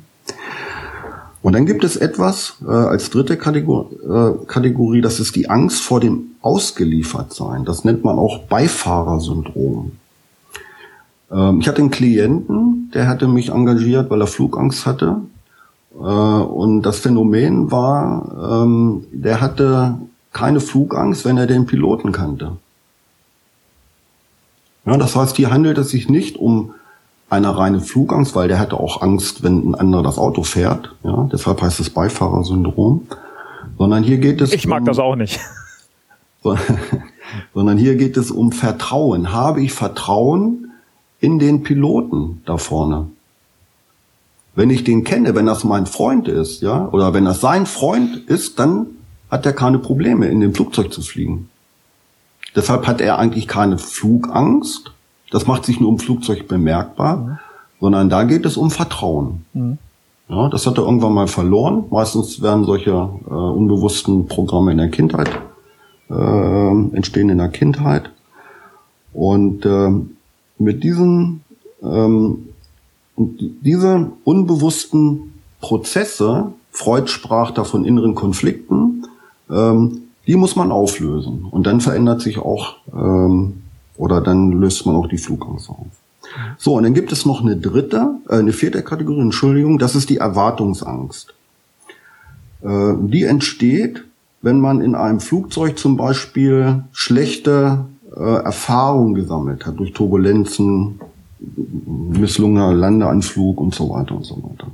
Und 1.45 1.53
dann 1.53 1.67
gibt 1.67 1.85
es 1.85 1.97
etwas 1.97 2.57
äh, 2.67 2.71
als 2.71 3.11
dritte 3.11 3.37
Kategor 3.37 3.91
äh, 4.03 4.47
Kategorie, 4.47 5.03
das 5.03 5.21
ist 5.21 5.37
die 5.37 5.51
Angst 5.51 5.83
vor 5.83 6.01
dem 6.01 6.29
Ausgeliefertsein. 6.41 7.67
Das 7.67 7.85
nennt 7.85 8.03
man 8.03 8.19
auch 8.19 8.45
Beifahrersyndrom. 8.45 9.93
Ähm, 11.31 11.61
ich 11.61 11.69
hatte 11.69 11.83
einen 11.83 11.91
Klienten, 11.91 12.91
der 12.95 13.09
hatte 13.09 13.29
mich 13.29 13.51
engagiert, 13.51 14.09
weil 14.09 14.23
er 14.23 14.27
Flugangst 14.27 14.87
hatte. 14.87 15.19
Äh, 15.93 16.03
und 16.03 16.81
das 16.81 17.01
Phänomen 17.01 17.71
war, 17.71 18.63
ähm, 18.65 19.05
der 19.13 19.43
hatte 19.43 19.99
keine 20.33 20.61
Flugangst, 20.61 21.27
wenn 21.27 21.37
er 21.37 21.47
den 21.47 21.67
Piloten 21.67 22.11
kannte. 22.11 22.53
Ja, 24.87 24.97
das 24.97 25.15
heißt, 25.15 25.37
hier 25.37 25.51
handelt 25.51 25.77
es 25.77 25.91
sich 25.91 26.09
nicht 26.09 26.39
um 26.39 26.73
eine 27.35 27.57
reine 27.57 27.81
Flugangst, 27.81 28.35
weil 28.35 28.49
der 28.49 28.59
hatte 28.59 28.79
auch 28.79 29.03
Angst, 29.03 29.43
wenn 29.43 29.71
ein 29.71 29.75
anderer 29.75 30.03
das 30.03 30.19
Auto 30.19 30.43
fährt. 30.43 30.95
Ja, 31.03 31.29
deshalb 31.33 31.63
heißt 31.63 31.81
es 31.81 31.91
Beifahrersyndrom. 31.91 33.07
Sondern 33.79 34.03
hier 34.05 34.19
geht 34.19 34.41
es. 34.41 34.53
Ich 34.53 34.67
mag 34.67 34.81
um, 34.81 34.87
das 34.87 34.99
auch 34.99 35.17
nicht. 35.17 35.41
sondern 37.55 37.79
hier 37.79 37.97
geht 37.97 38.17
es 38.17 38.31
um 38.31 38.53
Vertrauen. 38.53 39.33
Habe 39.33 39.63
ich 39.63 39.73
Vertrauen 39.73 40.73
in 41.21 41.39
den 41.39 41.63
Piloten 41.63 42.43
da 42.45 42.57
vorne? 42.57 43.09
Wenn 44.55 44.71
ich 44.71 44.85
den 44.85 45.03
kenne, 45.03 45.35
wenn 45.35 45.47
das 45.47 45.65
mein 45.65 45.87
Freund 45.87 46.29
ist, 46.29 46.63
ja, 46.63 46.89
oder 46.89 47.13
wenn 47.13 47.25
das 47.25 47.41
sein 47.41 47.67
Freund 47.67 48.17
ist, 48.29 48.59
dann 48.61 48.87
hat 49.31 49.45
er 49.47 49.53
keine 49.53 49.81
Probleme, 49.81 50.27
in 50.27 50.41
dem 50.41 50.55
Flugzeug 50.55 50.93
zu 50.93 51.03
fliegen. 51.03 51.51
Deshalb 52.55 52.87
hat 52.87 53.01
er 53.01 53.19
eigentlich 53.19 53.49
keine 53.49 53.79
Flugangst. 53.79 54.93
Das 55.35 55.49
macht 55.49 55.65
sich 55.65 55.81
nur 55.81 55.91
im 55.91 55.99
Flugzeug 55.99 56.47
bemerkbar, 56.47 57.17
mhm. 57.17 57.39
sondern 57.81 58.09
da 58.09 58.23
geht 58.23 58.47
es 58.47 58.57
um 58.57 58.71
Vertrauen. 58.71 59.45
Mhm. 59.53 59.79
Ja, 60.29 60.49
das 60.49 60.65
hat 60.65 60.79
er 60.79 60.85
irgendwann 60.85 61.13
mal 61.13 61.27
verloren. 61.27 61.87
Meistens 61.91 62.41
werden 62.41 62.65
solche 62.65 62.93
äh, 62.93 63.35
unbewussten 63.35 64.29
Programme 64.29 64.71
in 64.71 64.79
der 64.79 64.91
Kindheit 64.91 65.29
äh, 66.09 66.71
entstehen 66.95 67.31
in 67.31 67.39
der 67.39 67.49
Kindheit. 67.49 68.11
Und 69.13 69.67
äh, 69.67 69.91
mit 70.59 70.85
diesen 70.85 71.43
ähm, 71.83 72.51
diese 73.17 74.13
unbewussten 74.23 75.35
Prozesse, 75.61 76.53
Freud 76.71 77.09
sprach 77.09 77.51
da 77.51 77.65
von 77.65 77.85
inneren 77.85 78.15
Konflikten, 78.15 79.09
ähm, 79.51 80.03
die 80.29 80.37
muss 80.37 80.55
man 80.55 80.71
auflösen. 80.71 81.47
Und 81.51 81.67
dann 81.67 81.81
verändert 81.81 82.21
sich 82.21 82.39
auch, 82.39 82.77
ähm, 82.95 83.64
oder 83.97 84.21
dann 84.21 84.53
löst 84.53 84.87
man 84.87 84.97
auch 84.97 85.09
die 85.09 85.19
Flugangst 85.19 85.71
auf. 85.71 85.87
So, 86.59 86.75
und 86.75 86.83
dann 86.83 86.95
gibt 86.95 87.13
es 87.13 87.27
noch 87.27 87.43
eine 87.43 87.57
dritte, 87.57 88.17
äh, 88.29 88.37
eine 88.37 88.53
vierte 88.53 88.83
Kategorie, 88.83 89.21
Entschuldigung, 89.21 89.79
das 89.79 89.95
ist 89.95 90.11
die 90.11 90.19
Erwartungsangst. 90.19 91.35
Äh, 92.63 92.95
die 93.01 93.25
entsteht, 93.25 94.05
wenn 94.43 94.61
man 94.61 94.81
in 94.81 94.95
einem 94.95 95.21
Flugzeug 95.21 95.79
zum 95.79 95.97
Beispiel 95.97 96.85
schlechte 96.93 97.85
äh, 98.17 98.21
Erfahrungen 98.21 99.15
gesammelt 99.15 99.67
hat 99.67 99.79
durch 99.79 99.93
Turbulenzen, 99.93 101.01
misslungener 101.39 102.73
Landeanflug 102.73 103.61
und 103.61 103.75
so 103.75 103.91
weiter 103.91 104.17
und 104.17 104.25
so 104.25 104.37
weiter. 104.37 104.69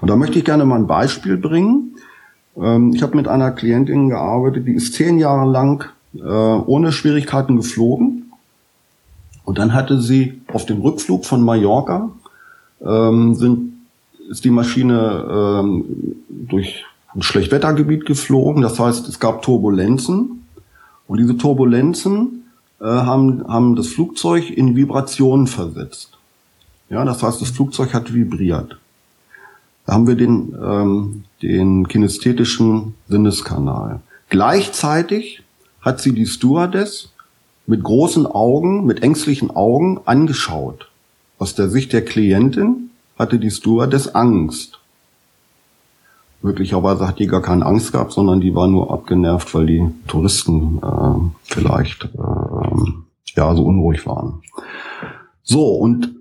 Und 0.00 0.08
da 0.08 0.16
möchte 0.16 0.38
ich 0.38 0.44
gerne 0.44 0.64
mal 0.64 0.76
ein 0.76 0.86
Beispiel 0.86 1.36
bringen. 1.36 1.96
Ähm, 2.56 2.92
ich 2.94 3.02
habe 3.02 3.16
mit 3.16 3.28
einer 3.28 3.50
Klientin 3.50 4.08
gearbeitet, 4.08 4.66
die 4.66 4.74
ist 4.74 4.94
zehn 4.94 5.18
Jahre 5.18 5.50
lang 5.50 5.84
äh, 6.14 6.20
ohne 6.20 6.92
Schwierigkeiten 6.92 7.56
geflogen. 7.56 8.21
Und 9.44 9.58
dann 9.58 9.74
hatte 9.74 10.00
sie 10.00 10.40
auf 10.52 10.66
dem 10.66 10.80
Rückflug 10.80 11.24
von 11.24 11.42
Mallorca, 11.42 12.10
ähm, 12.84 13.34
sind, 13.34 13.72
ist 14.30 14.44
die 14.44 14.50
Maschine 14.50 15.26
ähm, 15.30 15.84
durch 16.28 16.84
ein 17.14 17.22
Schlechtwettergebiet 17.22 18.06
geflogen. 18.06 18.62
Das 18.62 18.78
heißt, 18.78 19.08
es 19.08 19.20
gab 19.20 19.42
Turbulenzen. 19.42 20.46
Und 21.06 21.18
diese 21.18 21.36
Turbulenzen 21.36 22.44
äh, 22.80 22.84
haben, 22.84 23.46
haben 23.46 23.76
das 23.76 23.88
Flugzeug 23.88 24.50
in 24.50 24.76
Vibrationen 24.76 25.46
versetzt. 25.46 26.18
Ja, 26.88 27.04
das 27.04 27.22
heißt, 27.22 27.40
das 27.40 27.50
Flugzeug 27.50 27.94
hat 27.94 28.14
vibriert. 28.14 28.78
Da 29.86 29.94
haben 29.94 30.06
wir 30.06 30.14
den, 30.14 30.54
ähm, 30.62 31.24
den 31.42 31.88
kinästhetischen 31.88 32.94
Sinneskanal. 33.08 34.00
Gleichzeitig 34.28 35.42
hat 35.80 36.00
sie 36.00 36.12
die 36.12 36.26
Stewardess 36.26 37.11
mit 37.66 37.82
großen 37.82 38.26
Augen, 38.26 38.86
mit 38.86 39.02
ängstlichen 39.02 39.50
Augen 39.50 40.00
angeschaut. 40.04 40.88
Aus 41.38 41.54
der 41.54 41.68
Sicht 41.68 41.92
der 41.92 42.04
Klientin 42.04 42.90
hatte 43.18 43.38
die 43.38 43.50
Stewardess 43.50 44.08
Angst. 44.08 44.78
Möglicherweise 46.42 47.06
hat 47.06 47.18
die 47.18 47.28
gar 47.28 47.42
keine 47.42 47.64
Angst 47.64 47.92
gehabt, 47.92 48.12
sondern 48.12 48.40
die 48.40 48.54
war 48.54 48.66
nur 48.66 48.92
abgenervt, 48.92 49.54
weil 49.54 49.66
die 49.66 49.84
Touristen 50.08 50.80
äh, 50.82 51.30
vielleicht 51.44 52.04
äh, 52.04 53.36
ja 53.36 53.54
so 53.54 53.64
unruhig 53.64 54.06
waren. 54.06 54.42
So, 55.42 55.68
und 55.68 56.16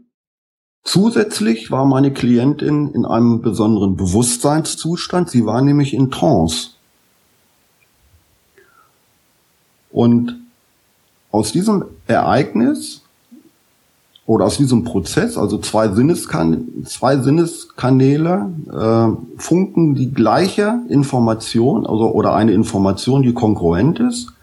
Zusätzlich 0.84 1.70
war 1.70 1.86
meine 1.86 2.12
Klientin 2.12 2.90
in 2.90 3.06
einem 3.06 3.42
besonderen 3.42 3.96
Bewusstseinszustand. 3.96 5.30
Sie 5.30 5.46
war 5.46 5.62
nämlich 5.62 5.94
in 5.94 6.10
Trance. 6.10 6.72
Und 9.92 10.41
aus 11.32 11.52
diesem 11.52 11.86
Ereignis 12.08 13.02
oder 14.26 14.46
aus 14.46 14.58
diesem 14.58 14.84
Prozess, 14.84 15.38
also 15.38 15.58
zwei, 15.58 15.89
Sinneskan 15.89 16.86
zwei 16.86 17.17
Sinneskanäle, 17.17 18.52
äh, 18.72 19.39
funken 19.39 19.96
die 19.96 20.13
gleiche 20.13 20.80
Information 20.89 21.86
also, 21.86 22.12
oder 22.12 22.36
eine 22.36 22.54
Information, 22.54 23.24
die 23.24 23.34
kongruent 23.34 24.00
ist. 24.00 24.34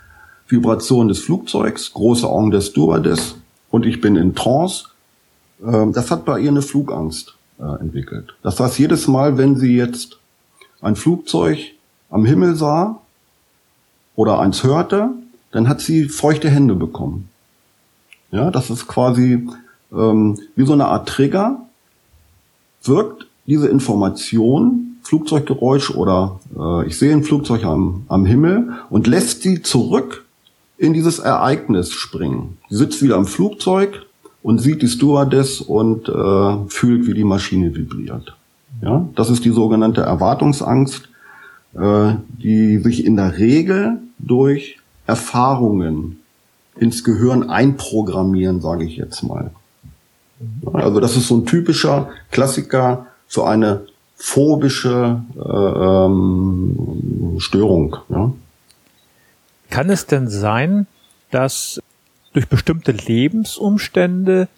Vibration 0.47 1.09
des 1.09 1.21
Flugzeugs, 1.21 1.93
große 1.93 2.27
Augen 2.27 2.51
des 2.51 2.69
Stewardess 2.69 3.37
und 3.71 3.85
ich 3.85 4.01
bin 4.01 4.17
in 4.17 4.35
Trance 4.35 4.87
ähm, 5.65 5.93
das 5.93 6.11
hat 6.11 6.25
bei 6.25 6.41
ihr 6.41 6.51
eine 6.51 6.63
Flugangst 6.63 7.35
äh, 7.59 7.81
entwickelt. 7.81 8.35
Das 8.43 8.61
heißt, 8.61 8.79
jedes 8.79 9.09
Mal, 9.09 9.39
wenn 9.39 9.57
sie 9.57 9.77
jetzt 9.77 10.19
ein 10.81 10.97
Flugzeug 10.97 11.59
am 12.11 12.25
Himmel 12.25 12.55
sah 12.55 13.01
oder 14.17 14.39
eins 14.39 14.63
hörte, 14.63 15.11
dann 15.51 15.69
hat 15.69 15.81
sie 15.81 16.09
feuchte 16.09 16.51
Hände 16.51 16.75
bekommen. 16.75 17.29
Ja, 18.31 18.51
das 18.51 18.71
ist 18.71 18.87
quasi 18.87 19.49
ähm, 19.93 20.39
wie 20.55 20.67
so 20.67 20.73
eine 20.73 20.87
Art 20.87 21.09
Trigger. 21.09 21.63
Wirkt 22.83 23.27
diese 23.47 23.69
Information, 23.69 24.99
Flugzeuggeräusch 25.03 25.91
oder 25.91 26.41
äh, 26.57 26.87
ich 26.87 26.99
sehe 26.99 27.13
ein 27.13 27.25
Flugzeug 27.25 27.65
am, 27.65 28.05
am 28.09 28.27
Himmel 28.27 28.75
und 28.91 29.07
lässt 29.07 29.43
sie 29.43 29.63
zurück 29.63 30.25
in 30.77 30.93
dieses 30.93 31.19
Ereignis 31.19 31.93
springen. 31.93 32.59
Sie 32.69 32.77
sitzt 32.77 33.03
wieder 33.03 33.17
im 33.17 33.27
Flugzeug, 33.27 34.07
und 34.43 34.61
sieht 34.61 34.83
die 34.83 34.89
Stewardess 34.89 35.61
und 35.61 36.09
äh, 36.09 36.69
fühlt, 36.69 37.07
wie 37.07 37.15
die 37.15 37.25
Maschine 37.25 37.75
vibriert. 37.75 38.35
Ja, 38.83 39.09
das 39.15 39.31
ist 39.31 39.45
die 39.45 39.51
sogenannte 39.51 40.03
Erwartungsangst, 40.03 41.09
äh, 41.75 42.15
die 42.29 42.79
sich 42.79 43.05
in 43.05 43.17
der 43.17 43.39
Regel 43.39 43.99
durch 44.19 44.79
Erfahrungen 45.09 46.21
ins 46.77 47.03
Gehirn 47.03 47.51
einprogrammieren, 47.51 48.61
sage 48.61 48.85
ich 48.85 48.97
jetzt 48.97 49.23
mal. 49.23 49.51
Also 50.73 51.01
das 51.01 51.17
ist 51.17 51.27
so 51.27 51.39
ein 51.39 51.47
typischer 51.47 52.11
Klassiker 52.31 53.07
für 53.27 53.49
eine 53.49 53.87
phobische 54.17 55.23
äh, 55.37 55.41
ähm, 55.41 57.37
Störung. 57.39 57.97
Ja. 58.11 58.33
Kann 59.71 59.91
es 59.91 60.07
denn 60.07 60.29
sein, 60.29 60.87
dass 61.31 61.81
durch 62.35 62.47
bestimmte 62.47 62.93
Lebensumstände 62.93 64.49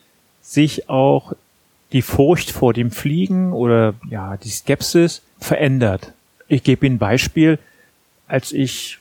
sich 0.43 0.91
auch 0.91 1.33
die 1.93 2.03
Furcht 2.03 2.51
vor 2.51 2.73
dem 2.73 2.91
Fliegen 2.91 3.53
oder 3.53 3.95
ja 4.09 4.37
die 4.37 4.51
Skepsis 4.51 5.23
verändert? 5.39 6.13
Ich 6.49 6.65
gebe 6.65 6.87
Ihnen 6.87 6.97
ein 6.97 6.99
Beispiel. 6.99 7.59
Als 8.27 8.53
ich 8.53 8.99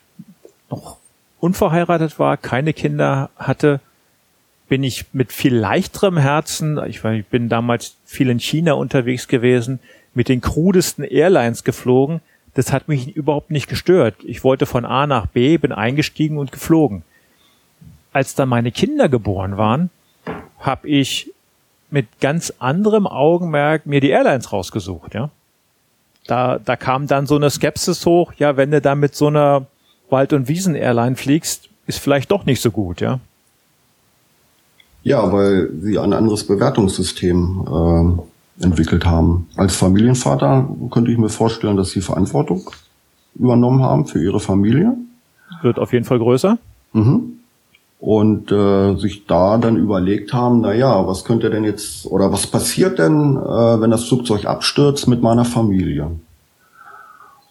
noch 0.70 0.99
unverheiratet 1.40 2.20
war, 2.20 2.38
keine 2.38 2.74
Kinder 2.74 3.30
hatte, 3.38 3.80
bin 4.68 4.84
ich 4.84 5.06
mit 5.14 5.34
viel 5.34 5.56
leichterem 5.56 6.18
Herzen, 6.18 6.80
ich, 6.86 7.04
ich 7.04 7.26
bin 7.26 7.50
damals 7.50 7.96
viel 8.06 8.30
in 8.30 8.40
China 8.40 8.74
unterwegs 8.74 9.28
gewesen, 9.28 9.80
mit 10.14 10.30
den 10.30 10.42
krudesten 10.42 11.04
Airlines 11.04 11.64
geflogen. 11.64 12.22
Das 12.54 12.72
hat 12.72 12.88
mich 12.88 13.16
überhaupt 13.16 13.52
nicht 13.52 13.68
gestört. 13.68 14.16
Ich 14.24 14.44
wollte 14.44 14.66
von 14.66 14.86
A 14.86 15.08
nach 15.08 15.28
B, 15.28 15.58
bin 15.58 15.72
eingestiegen 15.72 16.38
und 16.38 16.52
geflogen. 16.52 17.04
Als 18.12 18.36
dann 18.36 18.50
meine 18.50 18.72
Kinder 18.72 19.08
geboren 19.10 19.58
waren, 19.58 19.90
habe 20.60 20.88
ich 20.88 21.32
mit 21.92 22.20
ganz 22.20 22.54
anderem 22.60 23.08
Augenmerk 23.08 23.86
mir 23.86 24.02
die 24.02 24.10
Airlines 24.10 24.52
rausgesucht, 24.52 25.16
ja. 25.16 25.30
Da, 26.28 26.60
da 26.60 26.76
kam 26.76 27.08
dann 27.08 27.26
so 27.26 27.36
eine 27.36 27.50
Skepsis 27.50 28.06
hoch, 28.06 28.34
ja, 28.38 28.56
wenn 28.56 28.70
du 28.70 28.82
da 28.82 28.94
mit 28.94 29.16
so 29.16 29.28
einer 29.28 29.66
Wald- 30.10 30.34
und 30.34 30.48
Wiesen-Airline 30.48 31.16
fliegst, 31.16 31.70
ist 31.88 32.00
vielleicht 32.00 32.32
doch 32.32 32.46
nicht 32.46 32.62
so 32.62 32.72
gut, 32.72 33.02
ja. 33.02 33.20
Ja, 35.04 35.32
weil 35.32 35.70
sie 35.82 35.98
ein 35.98 36.14
anderes 36.14 36.46
Bewertungssystem 36.46 37.66
äh, 38.60 38.64
entwickelt 38.64 39.06
haben. 39.06 39.48
Als 39.56 39.76
Familienvater 39.76 40.68
könnte 40.92 41.12
ich 41.12 41.18
mir 41.18 41.30
vorstellen, 41.30 41.78
dass 41.78 41.92
sie 41.92 42.02
Verantwortung 42.02 42.70
übernommen 43.36 43.82
haben 43.82 44.06
für 44.06 44.22
ihre 44.22 44.40
Familie. 44.40 44.96
Wird 45.62 45.80
auf 45.80 45.94
jeden 45.94 46.06
Fall 46.06 46.20
größer. 46.20 46.58
Mhm. 46.94 47.40
Und 48.00 48.52
äh, 48.52 48.96
sich 48.96 49.26
da 49.26 49.58
dann 49.58 49.76
überlegt 49.76 50.34
haben, 50.34 50.62
na 50.62 50.74
ja, 50.74 51.06
was 51.06 51.26
könnte 51.26 51.50
denn 51.50 51.64
jetzt 51.66 52.06
oder 52.06 52.32
was 52.32 52.48
passiert 52.48 52.98
denn, 52.98 53.36
äh, 53.36 53.82
wenn 53.82 53.92
das 53.92 54.06
Flugzeug 54.06 54.46
abstürzt 54.46 55.08
mit 55.08 55.22
meiner 55.22 55.44
Familie? 55.44 56.12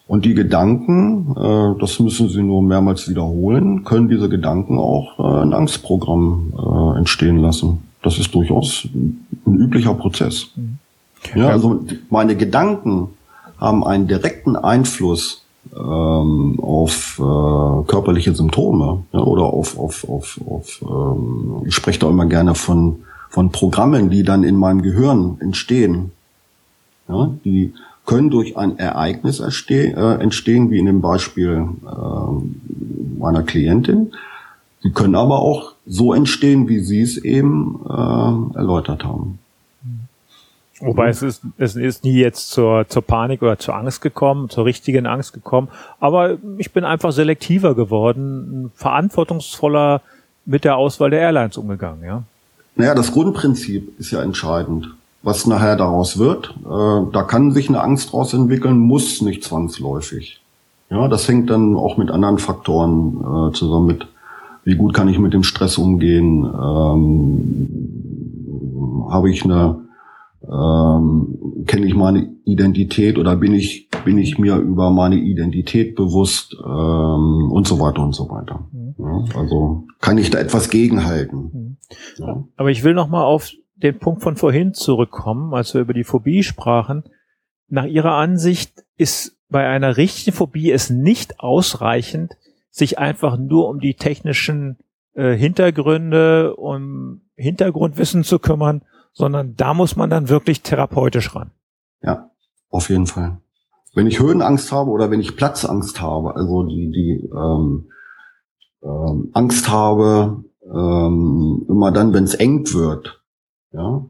Und 0.09 0.25
die 0.25 0.33
Gedanken, 0.33 1.35
äh, 1.37 1.79
das 1.79 1.99
müssen 1.99 2.29
Sie 2.29 2.41
nur 2.41 2.63
mehrmals 2.63 3.07
wiederholen, 3.07 3.83
können 3.83 4.09
diese 4.09 4.27
Gedanken 4.27 4.79
auch 4.79 5.19
äh, 5.19 5.43
ein 5.43 5.53
Angstprogramm 5.53 6.51
äh, 6.57 6.97
entstehen 6.97 7.37
lassen. 7.37 7.83
Das 8.01 8.17
ist 8.17 8.33
durchaus 8.33 8.87
ein 8.95 9.27
üblicher 9.45 9.93
Prozess. 9.93 10.47
Okay. 11.23 11.41
Ja, 11.41 11.49
also 11.49 11.85
meine 12.09 12.35
Gedanken 12.35 13.09
haben 13.59 13.83
einen 13.83 14.07
direkten 14.07 14.55
Einfluss 14.55 15.43
ähm, 15.77 16.59
auf 16.59 17.19
äh, 17.19 17.85
körperliche 17.85 18.33
Symptome 18.33 19.03
ja, 19.13 19.19
oder 19.19 19.43
auf, 19.43 19.77
auf, 19.77 20.09
auf, 20.09 20.41
auf 20.49 20.81
ähm, 20.81 21.61
ich 21.67 21.75
spreche 21.75 21.99
da 21.99 22.09
immer 22.09 22.25
gerne 22.25 22.55
von, 22.55 23.03
von 23.29 23.51
Programmen, 23.51 24.09
die 24.09 24.23
dann 24.23 24.43
in 24.43 24.55
meinem 24.55 24.81
Gehirn 24.81 25.37
entstehen. 25.39 26.13
Ja, 27.07 27.29
die 27.45 27.73
können 28.09 28.31
durch 28.31 28.57
ein 28.57 28.79
Ereignis 28.79 29.39
äh, 29.39 29.93
entstehen, 29.93 30.71
wie 30.71 30.79
in 30.79 30.87
dem 30.87 30.99
Beispiel 30.99 31.67
äh, 31.85 33.19
meiner 33.19 33.43
Klientin. 33.43 34.13
Sie 34.81 34.91
können 34.91 35.13
aber 35.13 35.39
auch 35.39 35.73
so 35.85 36.13
entstehen, 36.13 36.67
wie 36.67 36.79
Sie 36.79 37.01
es 37.01 37.17
eben 37.17 37.79
äh, 37.87 38.57
erläutert 38.57 39.03
haben. 39.03 39.37
Wobei 40.79 41.09
es 41.09 41.21
ist, 41.21 41.43
es 41.59 41.75
ist 41.75 42.03
nie 42.03 42.15
jetzt 42.15 42.49
zur, 42.49 42.87
zur 42.87 43.03
Panik 43.03 43.43
oder 43.43 43.59
zur 43.59 43.75
Angst 43.75 44.01
gekommen, 44.01 44.49
zur 44.49 44.65
richtigen 44.65 45.05
Angst 45.05 45.33
gekommen. 45.33 45.67
Aber 45.99 46.37
ich 46.57 46.71
bin 46.71 46.85
einfach 46.85 47.11
selektiver 47.11 47.75
geworden, 47.75 48.71
verantwortungsvoller 48.75 50.01
mit 50.45 50.63
der 50.63 50.77
Auswahl 50.77 51.11
der 51.11 51.19
Airlines 51.19 51.57
umgegangen, 51.57 52.03
ja. 52.03 52.23
Naja, 52.75 52.95
das 52.95 53.11
Grundprinzip 53.11 53.99
ist 53.99 54.09
ja 54.09 54.23
entscheidend 54.23 54.95
was 55.21 55.45
nachher 55.47 55.75
daraus 55.75 56.17
wird. 56.17 56.55
Äh, 56.65 57.11
da 57.11 57.23
kann 57.23 57.51
sich 57.51 57.69
eine 57.69 57.81
Angst 57.81 58.09
daraus 58.09 58.33
entwickeln, 58.33 58.77
muss 58.79 59.21
nicht 59.21 59.43
zwangsläufig. 59.43 60.41
Ja, 60.89 61.07
das 61.07 61.27
hängt 61.27 61.49
dann 61.49 61.75
auch 61.75 61.97
mit 61.97 62.09
anderen 62.09 62.39
Faktoren 62.39 63.49
äh, 63.49 63.51
zusammen 63.53 63.87
mit, 63.87 64.07
wie 64.63 64.75
gut 64.75 64.93
kann 64.93 65.07
ich 65.07 65.19
mit 65.19 65.33
dem 65.33 65.43
Stress 65.43 65.77
umgehen, 65.77 66.45
ähm, 66.45 67.69
habe 69.11 69.29
ich 69.29 69.43
eine, 69.43 69.81
ähm, 70.43 71.65
kenne 71.67 71.85
ich 71.85 71.95
meine 71.95 72.33
Identität 72.45 73.19
oder 73.19 73.35
bin 73.35 73.53
ich, 73.53 73.89
bin 74.03 74.17
ich 74.17 74.39
mir 74.39 74.55
über 74.57 74.89
meine 74.89 75.17
Identität 75.17 75.95
bewusst 75.95 76.55
ähm, 76.59 77.51
und 77.51 77.67
so 77.67 77.79
weiter 77.79 78.01
und 78.01 78.15
so 78.15 78.29
weiter. 78.29 78.67
Mhm. 78.71 78.95
Ja, 78.97 79.23
also 79.39 79.83
kann 80.01 80.17
ich 80.17 80.31
da 80.31 80.39
etwas 80.39 80.69
gegenhalten. 80.69 81.51
Mhm. 81.53 81.77
Ja. 82.17 82.43
Aber 82.57 82.71
ich 82.71 82.83
will 82.83 82.93
noch 82.93 83.09
mal 83.09 83.23
auf 83.23 83.51
den 83.81 83.99
Punkt 83.99 84.21
von 84.21 84.35
vorhin 84.35 84.73
zurückkommen, 84.73 85.53
als 85.53 85.73
wir 85.73 85.81
über 85.81 85.93
die 85.93 86.03
Phobie 86.03 86.43
sprachen. 86.43 87.03
Nach 87.67 87.85
Ihrer 87.85 88.13
Ansicht 88.13 88.83
ist 88.97 89.37
bei 89.49 89.67
einer 89.67 89.97
richtigen 89.97 90.35
Phobie 90.35 90.71
es 90.71 90.89
nicht 90.89 91.39
ausreichend, 91.39 92.37
sich 92.69 92.99
einfach 92.99 93.37
nur 93.37 93.67
um 93.67 93.79
die 93.79 93.95
technischen 93.95 94.77
äh, 95.13 95.35
Hintergründe, 95.35 96.55
um 96.55 97.21
Hintergrundwissen 97.35 98.23
zu 98.23 98.39
kümmern, 98.39 98.83
sondern 99.13 99.55
da 99.55 99.73
muss 99.73 99.95
man 99.95 100.09
dann 100.09 100.29
wirklich 100.29 100.61
therapeutisch 100.61 101.35
ran. 101.35 101.51
Ja, 102.01 102.29
auf 102.69 102.89
jeden 102.89 103.07
Fall. 103.07 103.39
Wenn 103.95 104.07
ich 104.07 104.19
Höhenangst 104.19 104.71
habe 104.71 104.91
oder 104.91 105.09
wenn 105.09 105.19
ich 105.19 105.35
Platzangst 105.35 105.99
habe, 106.01 106.35
also 106.35 106.63
die, 106.63 106.91
die 106.91 107.29
ähm, 107.33 107.89
ähm, 108.83 109.29
Angst 109.33 109.69
habe, 109.69 110.43
ähm, 110.63 111.65
immer 111.67 111.91
dann, 111.91 112.13
wenn 112.13 112.23
es 112.23 112.35
eng 112.35 112.71
wird, 112.71 113.18
ja, 113.71 114.05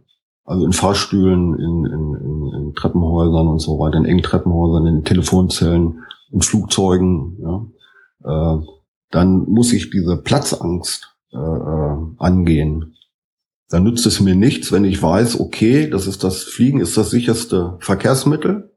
also 0.45 0.65
in 0.65 0.73
Fahrstühlen, 0.73 1.53
in, 1.53 1.85
in, 1.85 2.15
in, 2.15 2.53
in 2.53 2.73
Treppenhäusern 2.75 3.47
und 3.47 3.59
so 3.59 3.77
weiter, 3.79 3.97
in 3.97 4.05
engen 4.05 4.23
Treppenhäusern, 4.23 4.87
in 4.87 5.03
Telefonzellen, 5.03 6.03
in 6.31 6.41
Flugzeugen, 6.41 7.37
ja, 7.41 8.57
äh, 8.57 8.61
dann 9.11 9.43
muss 9.49 9.73
ich 9.73 9.89
diese 9.89 10.17
Platzangst 10.17 11.15
äh, 11.31 11.37
äh, 11.37 11.97
angehen. 12.17 12.95
Dann 13.69 13.83
nützt 13.83 14.05
es 14.05 14.19
mir 14.19 14.35
nichts, 14.35 14.71
wenn 14.71 14.85
ich 14.85 15.01
weiß, 15.01 15.39
okay, 15.39 15.89
das 15.89 16.07
ist 16.07 16.23
das 16.23 16.43
Fliegen 16.43 16.79
ist 16.79 16.97
das 16.97 17.11
sicherste 17.11 17.77
Verkehrsmittel. 17.79 18.75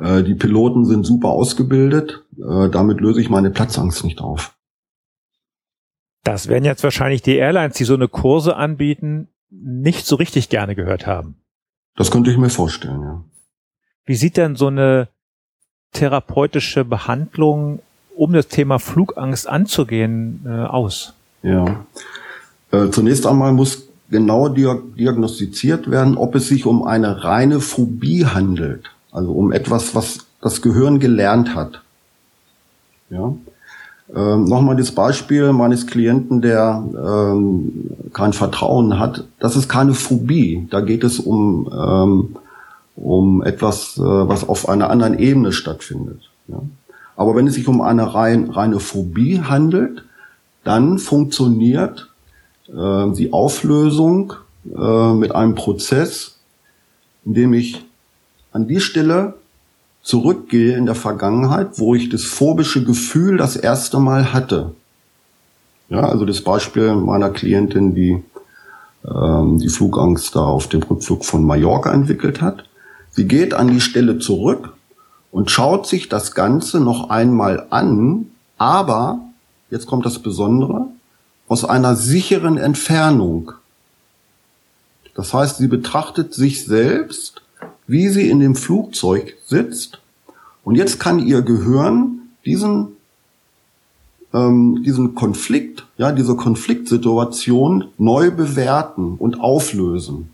Äh, 0.00 0.22
die 0.22 0.34
Piloten 0.34 0.84
sind 0.84 1.04
super 1.04 1.30
ausgebildet. 1.30 2.24
Äh, 2.38 2.68
damit 2.70 3.00
löse 3.00 3.20
ich 3.20 3.30
meine 3.30 3.50
Platzangst 3.50 4.04
nicht 4.04 4.20
auf. 4.20 4.56
Das 6.24 6.46
wären 6.46 6.64
jetzt 6.64 6.84
wahrscheinlich 6.84 7.22
die 7.22 7.36
Airlines, 7.36 7.76
die 7.76 7.84
so 7.84 7.94
eine 7.94 8.06
Kurse 8.06 8.54
anbieten, 8.54 9.31
nicht 9.52 10.06
so 10.06 10.16
richtig 10.16 10.48
gerne 10.48 10.74
gehört 10.74 11.06
haben. 11.06 11.36
Das 11.96 12.10
könnte 12.10 12.30
ich 12.30 12.38
mir 12.38 12.50
vorstellen, 12.50 13.02
ja. 13.02 13.24
Wie 14.04 14.14
sieht 14.14 14.36
denn 14.36 14.56
so 14.56 14.68
eine 14.68 15.08
therapeutische 15.92 16.84
Behandlung, 16.84 17.80
um 18.16 18.32
das 18.32 18.48
Thema 18.48 18.78
Flugangst 18.78 19.48
anzugehen, 19.48 20.44
äh, 20.46 20.48
aus? 20.48 21.14
Ja. 21.42 21.84
Äh, 22.70 22.88
zunächst 22.90 23.26
einmal 23.26 23.52
muss 23.52 23.88
genau 24.10 24.48
diagnostiziert 24.48 25.90
werden, 25.90 26.16
ob 26.16 26.34
es 26.34 26.48
sich 26.48 26.66
um 26.66 26.84
eine 26.84 27.24
reine 27.24 27.60
Phobie 27.60 28.26
handelt. 28.26 28.90
Also 29.10 29.32
um 29.32 29.52
etwas, 29.52 29.94
was 29.94 30.26
das 30.40 30.62
Gehirn 30.62 30.98
gelernt 30.98 31.54
hat. 31.54 31.82
Ja. 33.10 33.34
Ähm, 34.14 34.44
Nochmal 34.44 34.76
das 34.76 34.92
Beispiel 34.92 35.52
meines 35.52 35.86
Klienten, 35.86 36.42
der 36.42 36.84
ähm, 36.94 37.90
kein 38.12 38.32
Vertrauen 38.32 38.98
hat. 38.98 39.24
Das 39.38 39.56
ist 39.56 39.68
keine 39.68 39.94
Phobie. 39.94 40.66
Da 40.70 40.80
geht 40.80 41.02
es 41.02 41.18
um, 41.18 41.70
ähm, 41.72 42.36
um 42.96 43.42
etwas, 43.42 43.96
äh, 43.96 44.02
was 44.02 44.48
auf 44.48 44.68
einer 44.68 44.90
anderen 44.90 45.18
Ebene 45.18 45.52
stattfindet. 45.52 46.20
Ja? 46.48 46.60
Aber 47.16 47.34
wenn 47.34 47.46
es 47.46 47.54
sich 47.54 47.68
um 47.68 47.80
eine 47.80 48.14
rein, 48.14 48.50
reine 48.50 48.80
Phobie 48.80 49.40
handelt, 49.40 50.04
dann 50.64 50.98
funktioniert 50.98 52.10
äh, 52.68 53.10
die 53.12 53.32
Auflösung 53.32 54.34
äh, 54.76 55.12
mit 55.14 55.34
einem 55.34 55.54
Prozess, 55.54 56.38
in 57.24 57.34
dem 57.34 57.54
ich 57.54 57.82
an 58.52 58.68
die 58.68 58.80
Stelle 58.80 59.34
zurückgehe 60.02 60.76
in 60.76 60.86
der 60.86 60.94
Vergangenheit, 60.94 61.78
wo 61.78 61.94
ich 61.94 62.08
das 62.08 62.24
phobische 62.24 62.84
Gefühl 62.84 63.36
das 63.36 63.56
erste 63.56 64.00
Mal 64.00 64.32
hatte. 64.32 64.72
Ja, 65.88 66.08
also 66.08 66.24
das 66.24 66.40
Beispiel 66.40 66.94
meiner 66.94 67.30
Klientin, 67.30 67.94
die 67.94 68.22
ähm, 69.04 69.58
die 69.58 69.68
Flugangst 69.68 70.36
da 70.36 70.44
auf 70.44 70.68
dem 70.68 70.82
Rückflug 70.82 71.24
von 71.24 71.44
Mallorca 71.44 71.92
entwickelt 71.92 72.40
hat. 72.40 72.64
Sie 73.10 73.26
geht 73.26 73.52
an 73.52 73.68
die 73.68 73.80
Stelle 73.80 74.18
zurück 74.18 74.74
und 75.30 75.50
schaut 75.50 75.86
sich 75.86 76.08
das 76.08 76.34
Ganze 76.34 76.80
noch 76.80 77.10
einmal 77.10 77.66
an, 77.70 78.26
aber, 78.58 79.20
jetzt 79.70 79.86
kommt 79.86 80.06
das 80.06 80.20
Besondere, 80.20 80.86
aus 81.48 81.64
einer 81.64 81.96
sicheren 81.96 82.58
Entfernung. 82.58 83.52
Das 85.14 85.34
heißt, 85.34 85.58
sie 85.58 85.68
betrachtet 85.68 86.32
sich 86.32 86.64
selbst, 86.64 87.41
wie 87.86 88.08
sie 88.08 88.30
in 88.30 88.40
dem 88.40 88.54
Flugzeug 88.54 89.36
sitzt. 89.46 90.00
Und 90.64 90.76
jetzt 90.76 91.00
kann 91.00 91.18
ihr 91.18 91.42
Gehirn 91.42 92.30
diesen, 92.44 92.96
ähm, 94.32 94.82
diesen 94.84 95.14
Konflikt, 95.14 95.86
ja, 95.98 96.12
diese 96.12 96.36
Konfliktsituation 96.36 97.88
neu 97.98 98.30
bewerten 98.30 99.14
und 99.18 99.40
auflösen. 99.40 100.30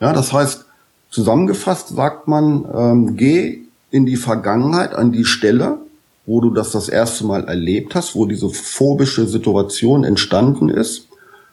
Ja, 0.00 0.12
das 0.12 0.32
heißt, 0.32 0.64
zusammengefasst 1.10 1.88
sagt 1.88 2.26
man, 2.28 2.66
ähm, 2.74 3.16
geh 3.16 3.60
in 3.90 4.06
die 4.06 4.16
Vergangenheit, 4.16 4.94
an 4.94 5.12
die 5.12 5.24
Stelle, 5.24 5.78
wo 6.26 6.40
du 6.40 6.50
das 6.50 6.70
das 6.72 6.88
erste 6.88 7.26
Mal 7.26 7.44
erlebt 7.44 7.94
hast, 7.94 8.14
wo 8.14 8.24
diese 8.24 8.50
phobische 8.50 9.26
Situation 9.26 10.04
entstanden 10.04 10.68
ist, 10.68 11.08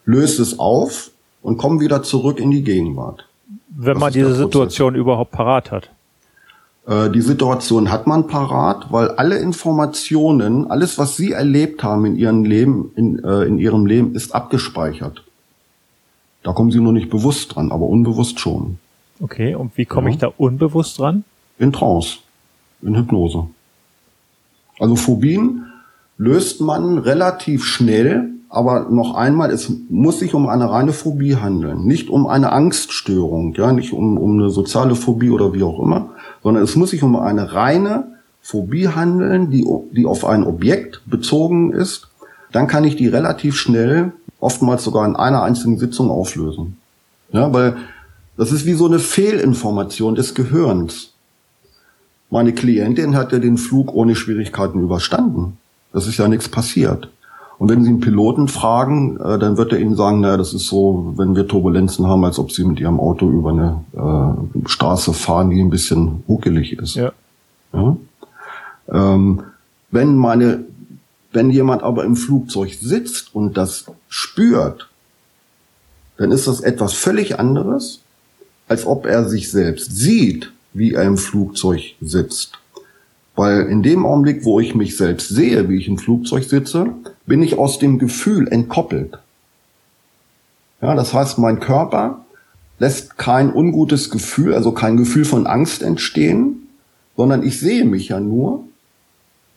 löst 0.06 0.40
es 0.40 0.60
auf 0.60 1.12
und 1.42 1.58
komm 1.58 1.80
wieder 1.80 2.04
zurück 2.04 2.40
in 2.40 2.52
die 2.52 2.63
Gegenwart. 2.63 3.28
Wenn 3.69 3.93
das 3.93 3.99
man 3.99 4.13
diese 4.13 4.34
Situation 4.34 4.95
überhaupt 4.95 5.32
parat 5.32 5.71
hat. 5.71 5.89
Äh, 6.88 7.10
die 7.10 7.21
Situation 7.21 7.91
hat 7.91 8.08
man 8.08 8.27
parat, 8.27 8.91
weil 8.91 9.10
alle 9.12 9.38
Informationen, 9.38 10.71
alles, 10.71 10.97
was 10.97 11.17
Sie 11.17 11.34
erlebt 11.34 11.84
haben 11.84 12.06
in 12.06 12.15
Ihrem 12.15 12.43
Leben, 12.45 12.91
in, 12.95 13.23
äh, 13.23 13.43
in 13.43 13.60
Ihrem 13.60 13.86
Leben, 13.86 14.15
ist 14.15 14.34
abgespeichert. 14.34 15.23
Da 16.43 16.53
kommen 16.53 16.71
Sie 16.71 16.80
nur 16.80 16.93
nicht 16.93 17.10
bewusst 17.10 17.56
dran, 17.56 17.71
aber 17.71 17.86
unbewusst 17.86 18.39
schon. 18.39 18.80
Okay, 19.19 19.56
und 19.56 19.77
wie 19.77 19.86
komme 19.86 20.10
ja. 20.10 20.13
ich 20.13 20.19
da 20.19 20.32
unbewusst 20.38 20.99
dran? 20.99 21.25
In 21.60 21.73
Trance, 21.73 22.19
in 22.82 22.95
Hypnose. 22.95 23.47
Also 24.80 24.95
Phobien 24.95 25.65
löst 26.17 26.62
man 26.62 26.99
relativ 26.99 27.65
schnell, 27.65 28.30
aber 28.58 28.89
noch 28.89 29.13
einmal, 29.13 29.52
es 29.52 29.72
muss 29.89 30.17
sich 30.17 30.34
um 30.34 30.50
eine 30.50 30.67
reine 30.70 30.91
Phobie 30.91 31.36
handeln, 31.36 31.86
nicht 31.86 32.10
um 32.10 32.26
eine 32.26 32.52
Angststörung, 32.52 33.54
ja, 33.54 33.72
nicht 33.72 33.93
um, 33.93 34.17
um 34.17 34.34
eine 34.34 34.50
soziale 34.50 34.96
Phobie 34.96 35.30
oder 35.30 35.54
wie 35.54 35.62
auch 35.62 35.80
immer, 35.80 36.10
sondern 36.41 36.63
es 36.63 36.76
muss 36.76 36.89
sich 36.89 37.04
um 37.04 37.15
eine 37.15 37.54
reine 37.54 38.08
Phobie 38.41 38.88
handeln, 38.88 39.52
die, 39.52 39.63
die 39.91 40.08
auf 40.08 40.26
ein 40.26 40.43
Objekt 40.43 41.04
bezogen 41.06 41.72
ist. 41.72 42.08
Dann 42.52 42.67
kann 42.67 42.84
ich 42.84 42.96
die 42.96 43.08
relativ 43.08 43.56
schnell, 43.56 44.12
oftmals 44.39 44.84
sogar 44.84 45.06
in 45.06 45.15
einer 45.15 45.43
einzigen 45.43 45.78
Sitzung 45.78 46.10
auflösen. 46.10 46.78
Ja, 47.32 47.54
weil 47.54 47.78
das 48.38 48.52
ist 48.52 48.65
wie 48.65 48.74
so 48.74 48.88
eine 48.88 49.00
Fehlinformation 49.00 50.15
des 50.15 50.34
Gehirns. 50.34 51.12
Meine 52.32 52.54
Klientin 52.54 53.15
hat 53.15 53.32
ja 53.34 53.39
den 53.39 53.60
Flug 53.60 53.93
ohne 53.93 54.15
Schwierigkeiten 54.15 54.82
überstanden. 54.82 55.58
Das 55.93 56.08
ist 56.08 56.17
ja 56.17 56.28
nichts 56.28 56.50
passiert. 56.50 57.10
Und 57.58 57.70
wenn 57.70 57.84
Sie 57.84 57.89
einen 57.89 58.00
Piloten 58.00 58.48
fragen, 58.48 59.20
äh, 59.20 59.39
dann 59.39 59.58
wird 59.58 59.72
er 59.72 59.80
Ihnen 59.80 59.96
sagen, 59.96 60.20
naja, 60.20 60.38
das 60.38 60.54
ist 60.54 60.67
so, 60.67 61.13
wenn 61.17 61.36
wir 61.36 61.48
Turbulenzen 61.48 62.06
haben, 62.06 62.24
als 62.24 62.38
ob 62.38 62.52
Sie 62.52 62.63
mit 62.63 62.80
Ihrem 62.80 63.00
Auto 63.00 63.30
über 63.30 63.50
eine 63.50 63.84
äh, 63.93 64.67
Straße 64.67 65.13
fahren, 65.13 65.50
die 65.50 65.60
ein 65.60 65.70
bisschen 65.70 66.24
ruckelig 66.28 66.74
ist. 66.74 66.96
Ja. 66.96 67.12
ja? 67.74 67.98
Ähm, 68.89 69.43
wenn 69.89 70.15
meine, 70.15 70.65
wenn 71.32 71.50
jemand 71.50 71.84
aber 71.84 72.06
im 72.06 72.15
Flugzeug 72.15 72.74
sitzt 72.74 73.34
und 73.34 73.58
das 73.58 73.86
spürt, 74.08 74.89
dann 76.17 76.32
ist 76.32 76.48
das 76.48 76.62
etwas 76.62 76.93
völlig 76.93 77.39
anderes, 77.39 78.02
als 78.67 78.86
ob 78.86 79.06
er 79.06 79.28
sich 79.28 79.52
selbst 79.52 79.96
sieht 79.96 80.52
wie 80.78 80.93
er 80.93 81.04
im 81.04 81.17
Flugzeug 81.17 81.96
sitzt. 82.02 82.60
Weil 83.38 83.67
in 83.67 83.84
dem 83.84 84.04
Augenblick, 84.04 84.43
wo 84.45 84.60
ich 84.60 84.73
mich 84.73 84.97
selbst 84.97 85.30
sehe, 85.30 85.69
wie 85.69 85.78
ich 85.78 85.88
im 85.88 86.00
Flugzeug 86.00 86.43
sitze, 86.43 86.88
bin 87.28 87.43
ich 87.43 87.58
aus 87.58 87.78
dem 87.78 88.00
Gefühl 88.00 88.47
entkoppelt. 88.47 89.19
Ja, 90.82 90.95
das 90.95 91.13
heißt, 91.13 91.38
mein 91.38 91.60
Körper 91.60 92.26
lässt 92.80 93.19
kein 93.19 93.54
ungutes 93.54 94.10
Gefühl, 94.10 94.56
also 94.56 94.71
kein 94.71 94.97
Gefühl 94.97 95.23
von 95.23 95.45
Angst 95.45 95.84
entstehen, 95.84 96.67
sondern 97.15 97.43
ich 97.43 97.60
sehe 97.60 97.86
mich 97.86 98.10
ja 98.10 98.19
nur. 98.19 98.63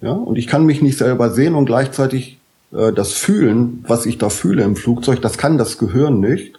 Ja, 0.02 0.12
und 0.12 0.36
ich 0.36 0.46
kann 0.46 0.66
mich 0.66 0.82
nicht 0.82 0.98
selber 0.98 1.30
sehen 1.30 1.54
und 1.54 1.64
gleichzeitig 1.64 2.38
äh, 2.72 2.92
das 2.92 3.12
fühlen, 3.12 3.82
was 3.88 4.04
ich 4.04 4.18
da 4.18 4.28
fühle 4.28 4.62
im 4.62 4.76
Flugzeug, 4.76 5.22
das 5.22 5.38
kann 5.38 5.56
das 5.56 5.78
Gehirn 5.78 6.20
nicht. 6.20 6.58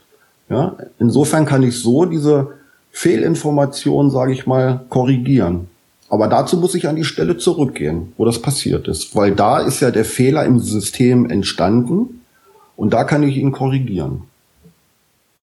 Ja, 0.49 0.75
insofern 0.99 1.45
kann 1.45 1.61
ich 1.61 1.79
so 1.79 2.05
diese 2.05 2.53
Fehlinformationen, 2.91 4.11
sage 4.11 4.33
ich 4.33 4.47
mal, 4.47 4.85
korrigieren. 4.89 5.70
Aber 6.11 6.27
dazu 6.27 6.57
muss 6.57 6.75
ich 6.75 6.87
an 6.87 6.97
die 6.97 7.05
Stelle 7.05 7.37
zurückgehen, 7.37 8.13
wo 8.17 8.25
das 8.25 8.41
passiert 8.41 8.87
ist, 8.87 9.15
weil 9.15 9.33
da 9.33 9.59
ist 9.59 9.79
ja 9.79 9.91
der 9.91 10.05
Fehler 10.05 10.45
im 10.45 10.59
System 10.59 11.29
entstanden 11.29 12.21
und 12.75 12.93
da 12.93 13.03
kann 13.05 13.23
ich 13.23 13.37
ihn 13.37 13.51
korrigieren. 13.51 14.23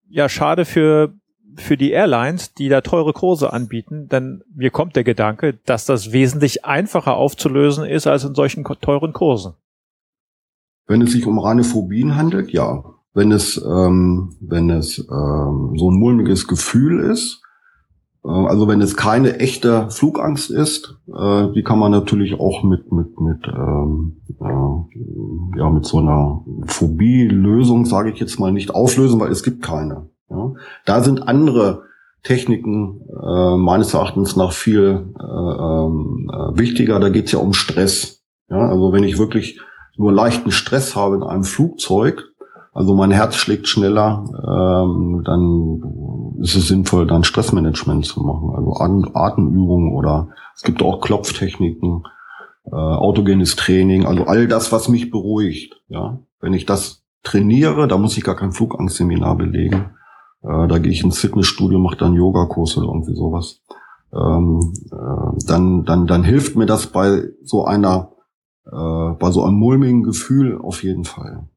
Ja, 0.10 0.28
schade 0.28 0.65
für 0.65 1.13
für 1.58 1.78
die 1.78 1.91
Airlines, 1.91 2.54
die 2.54 2.67
da 2.67 2.82
teure 2.82 3.13
Kurse 3.13 3.54
anbieten, 3.54 4.10
denn 4.10 4.43
mir 4.54 4.71
kommt 4.71 4.97
der 4.97 5.06
Gedanke, 5.06 5.58
dass 5.65 5.86
das 5.86 6.12
wesentlich 6.12 6.65
einfacher 6.65 7.15
aufzulösen 7.15 7.86
ist 7.86 8.08
als 8.08 8.25
in 8.25 8.36
solchen 8.36 8.65
teuren 8.82 9.13
Kursen. 9.13 9.54
Wenn 10.86 11.01
es 11.01 11.13
sich 11.13 11.25
um 11.25 11.39
reine 11.39 11.63
Phobien 11.63 12.17
handelt, 12.17 12.51
ja 12.51 12.84
wenn 13.15 13.32
es, 13.32 13.58
ähm, 13.65 14.36
wenn 14.41 14.69
es 14.69 14.99
ähm, 14.99 15.73
so 15.78 15.89
ein 15.89 15.97
mulmiges 15.97 16.47
Gefühl 16.47 16.99
ist. 17.10 17.41
Äh, 18.25 18.29
also 18.29 18.67
wenn 18.67 18.81
es 18.81 18.95
keine 18.95 19.39
echte 19.39 19.89
Flugangst 19.89 20.49
ist, 20.51 20.97
äh, 21.07 21.51
die 21.53 21.63
kann 21.63 21.79
man 21.79 21.91
natürlich 21.91 22.39
auch 22.39 22.63
mit 22.63 22.91
mit 22.91 23.19
mit 23.19 23.47
ähm, 23.47 24.21
äh, 24.41 25.59
ja 25.59 25.69
mit 25.69 25.85
so 25.85 25.99
einer 25.99 26.43
Phobie-Lösung, 26.65 27.85
sage 27.85 28.11
ich 28.11 28.19
jetzt 28.19 28.39
mal, 28.39 28.51
nicht 28.51 28.73
auflösen, 28.73 29.19
weil 29.19 29.31
es 29.31 29.43
gibt 29.43 29.61
keine. 29.61 30.09
Ja? 30.29 30.53
Da 30.85 31.01
sind 31.01 31.27
andere 31.27 31.83
Techniken 32.23 33.01
äh, 33.23 33.55
meines 33.55 33.93
Erachtens 33.93 34.35
nach 34.35 34.51
viel 34.51 35.13
äh, 35.19 35.23
äh, 35.23 36.57
wichtiger. 36.57 36.99
Da 36.99 37.09
geht 37.09 37.25
es 37.25 37.31
ja 37.31 37.39
um 37.39 37.53
Stress. 37.53 38.23
Ja? 38.49 38.67
Also 38.69 38.91
wenn 38.91 39.03
ich 39.03 39.19
wirklich 39.19 39.61
nur 39.97 40.11
leichten 40.11 40.51
Stress 40.51 40.95
habe 40.95 41.15
in 41.15 41.23
einem 41.23 41.43
Flugzeug, 41.43 42.23
also 42.75 42.93
mein 42.93 43.11
Herz 43.11 43.35
schlägt 43.35 43.69
schneller, 43.69 44.25
ähm, 44.45 45.21
dann 45.23 46.35
ist 46.41 46.57
es 46.57 46.67
sinnvoll, 46.67 47.07
dann 47.07 47.23
Stressmanagement 47.23 48.05
zu 48.05 48.21
machen. 48.21 48.53
Also 48.53 49.13
Atemübungen 49.13 49.93
oder 49.93 50.27
es 50.53 50.61
gibt 50.61 50.83
auch 50.83 50.99
Klopftechniken, 50.99 52.03
äh, 52.65 52.75
autogenes 52.75 53.55
Training, 53.55 54.05
also 54.05 54.25
all 54.25 54.49
das, 54.49 54.73
was 54.73 54.89
mich 54.89 55.09
beruhigt. 55.09 55.81
Ja, 55.88 56.19
wenn 56.41 56.51
ich 56.51 56.65
das 56.65 57.05
trainiere, 57.23 57.88
da 57.88 57.97
muss 57.97 58.17
ich 58.17 58.25
gar 58.25 58.35
kein 58.35 58.51
Flugangstseminar 58.51 59.38
belegen. 59.38 59.91
Äh, 60.43 60.67
da 60.67 60.77
gehe 60.77 60.91
ich 60.91 61.01
ins 61.01 61.19
Fitnessstudio, 61.19 61.79
mache 61.79 61.95
dann 61.95 62.13
Yogakurs 62.13 62.77
oder 62.77 62.88
irgendwie 62.88 63.15
sowas. 63.15 63.61
Ähm, 64.13 64.73
äh, 64.91 65.45
dann, 65.47 65.85
dann, 65.85 66.07
dann 66.07 66.25
hilft 66.25 66.57
mir 66.57 66.65
das 66.65 66.88
bei 66.88 67.23
so 67.41 67.63
einer, 67.63 68.11
äh, 68.65 69.13
bei 69.17 69.31
so 69.31 69.43
einem 69.45 69.55
mulmigen 69.55 70.03
Gefühl 70.03 70.59
auf 70.61 70.83
jeden 70.83 71.05
Fall. 71.05 71.47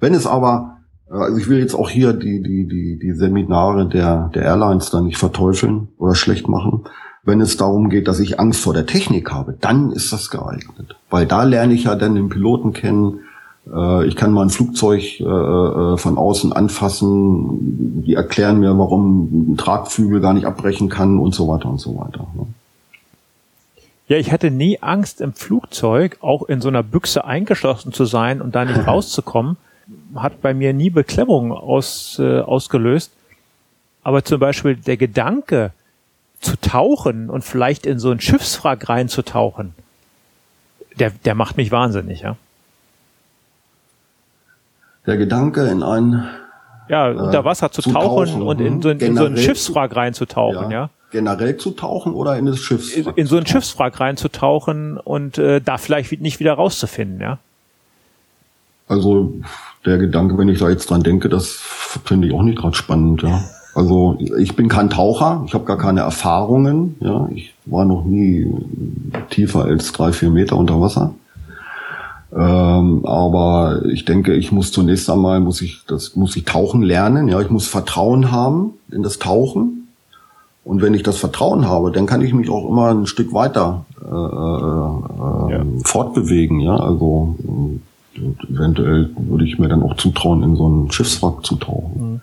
Wenn 0.00 0.14
es 0.14 0.26
aber, 0.26 0.78
also 1.08 1.36
ich 1.36 1.48
will 1.48 1.58
jetzt 1.58 1.74
auch 1.74 1.90
hier 1.90 2.12
die, 2.12 2.42
die, 2.42 2.66
die, 2.66 2.98
die 2.98 3.12
Seminare 3.12 3.88
der, 3.88 4.30
der 4.34 4.42
Airlines 4.42 4.90
da 4.90 5.00
nicht 5.00 5.18
verteufeln 5.18 5.88
oder 5.98 6.14
schlecht 6.14 6.48
machen. 6.48 6.84
Wenn 7.24 7.40
es 7.40 7.56
darum 7.56 7.88
geht, 7.88 8.08
dass 8.08 8.18
ich 8.18 8.40
Angst 8.40 8.60
vor 8.60 8.74
der 8.74 8.86
Technik 8.86 9.30
habe, 9.30 9.56
dann 9.60 9.92
ist 9.92 10.12
das 10.12 10.30
geeignet. 10.30 10.96
Weil 11.08 11.26
da 11.26 11.44
lerne 11.44 11.74
ich 11.74 11.84
ja 11.84 11.94
dann 11.94 12.16
den 12.16 12.28
Piloten 12.28 12.72
kennen, 12.72 13.20
äh, 13.72 14.06
ich 14.06 14.16
kann 14.16 14.32
mal 14.32 14.42
ein 14.42 14.50
Flugzeug 14.50 15.20
äh, 15.20 15.96
von 15.96 16.18
außen 16.18 16.52
anfassen. 16.52 18.02
Die 18.04 18.14
erklären 18.14 18.58
mir, 18.58 18.76
warum 18.76 19.52
ein 19.52 19.56
Tragflügel 19.56 20.20
gar 20.20 20.34
nicht 20.34 20.46
abbrechen 20.46 20.88
kann 20.88 21.18
und 21.18 21.34
so 21.34 21.48
weiter 21.48 21.68
und 21.68 21.80
so 21.80 21.96
weiter. 21.96 22.26
Ne? 22.34 22.46
Ja, 24.08 24.16
ich 24.16 24.32
hatte 24.32 24.50
nie 24.50 24.80
Angst 24.80 25.20
im 25.20 25.32
Flugzeug, 25.32 26.18
auch 26.20 26.42
in 26.42 26.60
so 26.60 26.68
einer 26.68 26.82
Büchse 26.82 27.24
eingeschlossen 27.24 27.92
zu 27.92 28.04
sein 28.04 28.42
und 28.42 28.54
da 28.54 28.64
nicht 28.64 28.86
rauszukommen 28.86 29.56
hat 30.14 30.40
bei 30.42 30.54
mir 30.54 30.72
nie 30.72 30.90
Beklemmung 30.90 31.52
aus, 31.52 32.18
äh, 32.18 32.40
ausgelöst. 32.40 33.12
Aber 34.02 34.24
zum 34.24 34.40
Beispiel 34.40 34.76
der 34.76 34.96
Gedanke, 34.96 35.72
zu 36.42 36.60
tauchen 36.60 37.30
und 37.30 37.42
vielleicht 37.42 37.86
in 37.86 37.98
so 37.98 38.10
ein 38.10 38.20
Schiffswrack 38.20 38.88
reinzutauchen, 38.88 39.74
der, 40.98 41.10
der 41.24 41.34
macht 41.34 41.56
mich 41.56 41.70
wahnsinnig, 41.70 42.20
ja. 42.20 42.36
Der 45.06 45.16
Gedanke 45.16 45.66
in 45.68 45.82
ein 45.82 46.28
ja, 46.88 47.10
äh, 47.10 47.14
unter 47.14 47.44
Wasser 47.44 47.70
zu, 47.70 47.80
zu 47.80 47.92
tauchen, 47.92 48.28
tauchen, 48.28 48.42
und 48.42 48.60
in 48.60 48.82
so, 48.82 48.90
ein, 48.90 48.98
in 48.98 49.16
so 49.16 49.24
ein 49.24 49.36
Schiffswrack 49.36 49.96
reinzutauchen, 49.96 50.70
ja. 50.70 50.82
ja. 50.82 50.90
Generell 51.10 51.56
zu 51.56 51.70
tauchen 51.72 52.12
oder 52.12 52.36
in 52.36 52.46
das 52.46 52.58
Schiffswrack? 52.58 53.16
In, 53.16 53.22
in 53.22 53.26
so 53.26 53.36
ein 53.36 53.46
Schiffswrack 53.46 54.00
reinzutauchen 54.00 54.98
und 54.98 55.38
äh, 55.38 55.60
da 55.60 55.78
vielleicht 55.78 56.20
nicht 56.20 56.40
wieder 56.40 56.54
rauszufinden, 56.54 57.20
ja. 57.20 57.38
Also 58.88 59.32
der 59.84 59.98
Gedanke, 59.98 60.38
wenn 60.38 60.48
ich 60.48 60.58
da 60.58 60.68
jetzt 60.68 60.90
dran 60.90 61.02
denke, 61.02 61.28
das 61.28 61.58
finde 62.04 62.28
ich 62.28 62.34
auch 62.34 62.42
nicht 62.42 62.58
gerade 62.58 62.76
spannend, 62.76 63.22
ja. 63.22 63.42
Also 63.74 64.18
ich 64.38 64.54
bin 64.54 64.68
kein 64.68 64.90
Taucher, 64.90 65.44
ich 65.46 65.54
habe 65.54 65.64
gar 65.64 65.78
keine 65.78 66.00
Erfahrungen, 66.00 66.96
ja. 67.00 67.28
Ich 67.34 67.54
war 67.64 67.84
noch 67.84 68.04
nie 68.04 68.52
tiefer 69.30 69.64
als 69.64 69.92
drei, 69.92 70.12
vier 70.12 70.30
Meter 70.30 70.56
unter 70.56 70.80
Wasser. 70.80 71.14
Ähm, 72.34 73.04
aber 73.04 73.82
ich 73.86 74.04
denke, 74.04 74.34
ich 74.34 74.52
muss 74.52 74.72
zunächst 74.72 75.10
einmal 75.10 75.40
muss 75.40 75.60
ich 75.60 75.84
das 75.86 76.16
muss 76.16 76.34
ich 76.36 76.44
tauchen 76.44 76.82
lernen. 76.82 77.28
Ja, 77.28 77.40
ich 77.40 77.50
muss 77.50 77.66
Vertrauen 77.66 78.30
haben 78.30 78.72
in 78.90 79.02
das 79.02 79.18
Tauchen. 79.18 79.88
Und 80.64 80.80
wenn 80.80 80.94
ich 80.94 81.02
das 81.02 81.18
Vertrauen 81.18 81.68
habe, 81.68 81.90
dann 81.90 82.06
kann 82.06 82.22
ich 82.22 82.32
mich 82.32 82.48
auch 82.48 82.68
immer 82.68 82.90
ein 82.90 83.06
Stück 83.06 83.34
weiter 83.34 83.84
äh, 84.00 84.06
äh, 84.06 85.52
ja. 85.52 85.64
fortbewegen. 85.84 86.60
Ja, 86.60 86.76
also 86.76 87.36
äh, 87.40 87.78
eventuell 88.16 89.10
würde 89.16 89.44
ich 89.44 89.58
mir 89.58 89.68
dann 89.68 89.82
auch 89.82 89.96
zutrauen, 89.96 90.42
in 90.42 90.56
so 90.56 90.68
ein 90.68 90.92
Schiffswrack 90.92 91.44
zu 91.44 91.56
tauchen. 91.56 92.20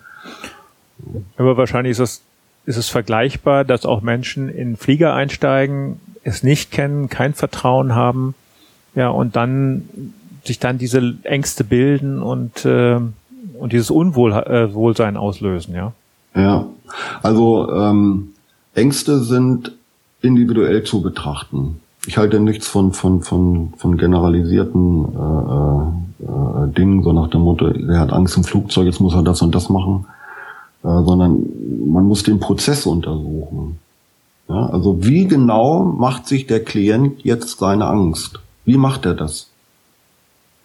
Mhm. 1.04 1.24
Aber 1.36 1.56
wahrscheinlich 1.56 1.92
ist 1.92 2.00
es 2.00 2.22
ist 2.66 2.76
es 2.76 2.88
vergleichbar, 2.88 3.64
dass 3.64 3.86
auch 3.86 4.00
Menschen 4.02 4.48
in 4.48 4.76
Flieger 4.76 5.14
einsteigen, 5.14 6.00
es 6.22 6.42
nicht 6.42 6.70
kennen, 6.70 7.08
kein 7.08 7.34
Vertrauen 7.34 7.94
haben 7.94 8.34
ja, 8.94 9.08
und 9.08 9.36
dann 9.36 9.88
sich 10.44 10.58
dann 10.58 10.78
diese 10.78 11.16
Ängste 11.22 11.64
bilden 11.64 12.22
und, 12.22 12.64
äh, 12.64 12.98
und 13.58 13.72
dieses 13.72 13.90
Unwohlsein 13.90 15.14
äh, 15.14 15.18
auslösen, 15.18 15.74
ja. 15.74 15.92
Ja, 16.34 16.66
also 17.22 17.70
ähm, 17.72 18.34
Ängste 18.74 19.20
sind 19.20 19.72
individuell 20.22 20.84
zu 20.84 21.02
betrachten. 21.02 21.80
Ich 22.06 22.16
halte 22.16 22.40
nichts 22.40 22.66
von 22.68 22.92
von 22.92 23.22
von 23.22 23.74
von 23.76 23.96
generalisierten 23.96 25.04
äh, 25.04 26.24
äh, 26.24 26.72
Dingen, 26.72 27.02
so 27.02 27.12
nach 27.12 27.28
dem 27.28 27.42
Motto, 27.42 27.66
er 27.66 28.00
hat 28.00 28.12
Angst 28.12 28.36
im 28.36 28.44
Flugzeug, 28.44 28.86
jetzt 28.86 29.00
muss 29.00 29.14
er 29.14 29.22
das 29.22 29.42
und 29.42 29.54
das 29.54 29.68
machen, 29.68 30.06
äh, 30.82 30.88
sondern 30.88 31.44
man 31.86 32.04
muss 32.04 32.22
den 32.22 32.40
Prozess 32.40 32.86
untersuchen. 32.86 33.78
Ja, 34.48 34.66
also 34.66 35.04
wie 35.04 35.26
genau 35.26 35.84
macht 35.84 36.26
sich 36.26 36.46
der 36.46 36.64
Klient 36.64 37.24
jetzt 37.24 37.58
seine 37.58 37.86
Angst? 37.86 38.40
Wie 38.64 38.76
macht 38.76 39.06
er 39.06 39.14
das? 39.14 39.50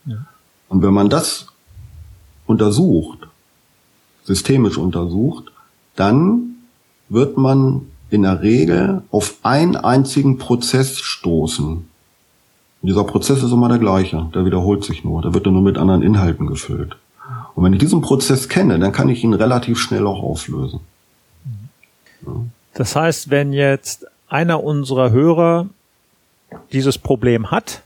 Ja. 0.06 0.26
Und 0.70 0.82
wenn 0.82 0.94
man 0.94 1.10
das 1.10 1.48
untersucht, 2.48 3.28
systemisch 4.24 4.78
untersucht, 4.78 5.52
dann 5.96 6.56
wird 7.10 7.38
man 7.38 7.88
in 8.16 8.24
der 8.24 8.42
Regel 8.42 9.04
auf 9.12 9.36
einen 9.44 9.76
einzigen 9.76 10.38
Prozess 10.38 11.00
stoßen. 11.00 11.68
Und 11.68 11.88
dieser 12.82 13.04
Prozess 13.04 13.44
ist 13.44 13.52
immer 13.52 13.70
der 13.70 13.80
gleiche, 13.80 14.30
der 14.34 14.46
wiederholt 14.46 14.84
sich 14.84 15.04
nur, 15.04 15.22
der 15.22 15.34
wird 15.34 15.46
nur 15.46 15.62
mit 15.62 15.78
anderen 15.78 16.02
Inhalten 16.02 16.48
gefüllt. 16.48 16.98
Und 17.56 17.64
wenn 17.64 17.74
ich 17.74 17.80
diesen 17.80 18.02
Prozess 18.02 18.50
kenne, 18.50 18.78
dann 18.80 18.92
kann 18.92 19.10
ich 19.10 19.24
ihn 19.24 19.34
relativ 19.34 19.80
schnell 19.80 20.06
auch 20.06 20.22
auflösen. 20.22 20.82
Ja. 22.26 22.34
Das 22.74 22.96
heißt, 22.96 23.30
wenn 23.30 23.54
jetzt 23.54 24.06
einer 24.28 24.64
unserer 24.64 25.12
Hörer 25.12 25.68
dieses 26.72 26.98
Problem 26.98 27.52
hat, 27.52 27.82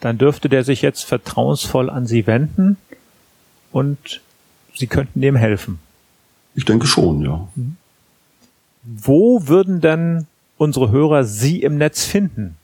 dann 0.00 0.18
dürfte 0.18 0.48
der 0.48 0.64
sich 0.64 0.82
jetzt 0.82 1.04
vertrauensvoll 1.04 1.90
an 1.90 2.06
Sie 2.06 2.26
wenden 2.26 2.76
und 3.72 4.20
Sie 4.74 4.86
könnten 4.86 5.20
dem 5.20 5.36
helfen. 5.36 5.78
Ich 6.54 6.64
denke 6.64 6.86
schon, 6.86 7.22
ja. 7.22 7.48
Mhm. 7.54 7.76
Wo 8.92 9.46
würden 9.46 9.80
denn 9.80 10.26
unsere 10.58 10.90
Hörer 10.90 11.22
Sie 11.22 11.62
im 11.62 11.78
Netz 11.78 12.04
finden? 12.04 12.56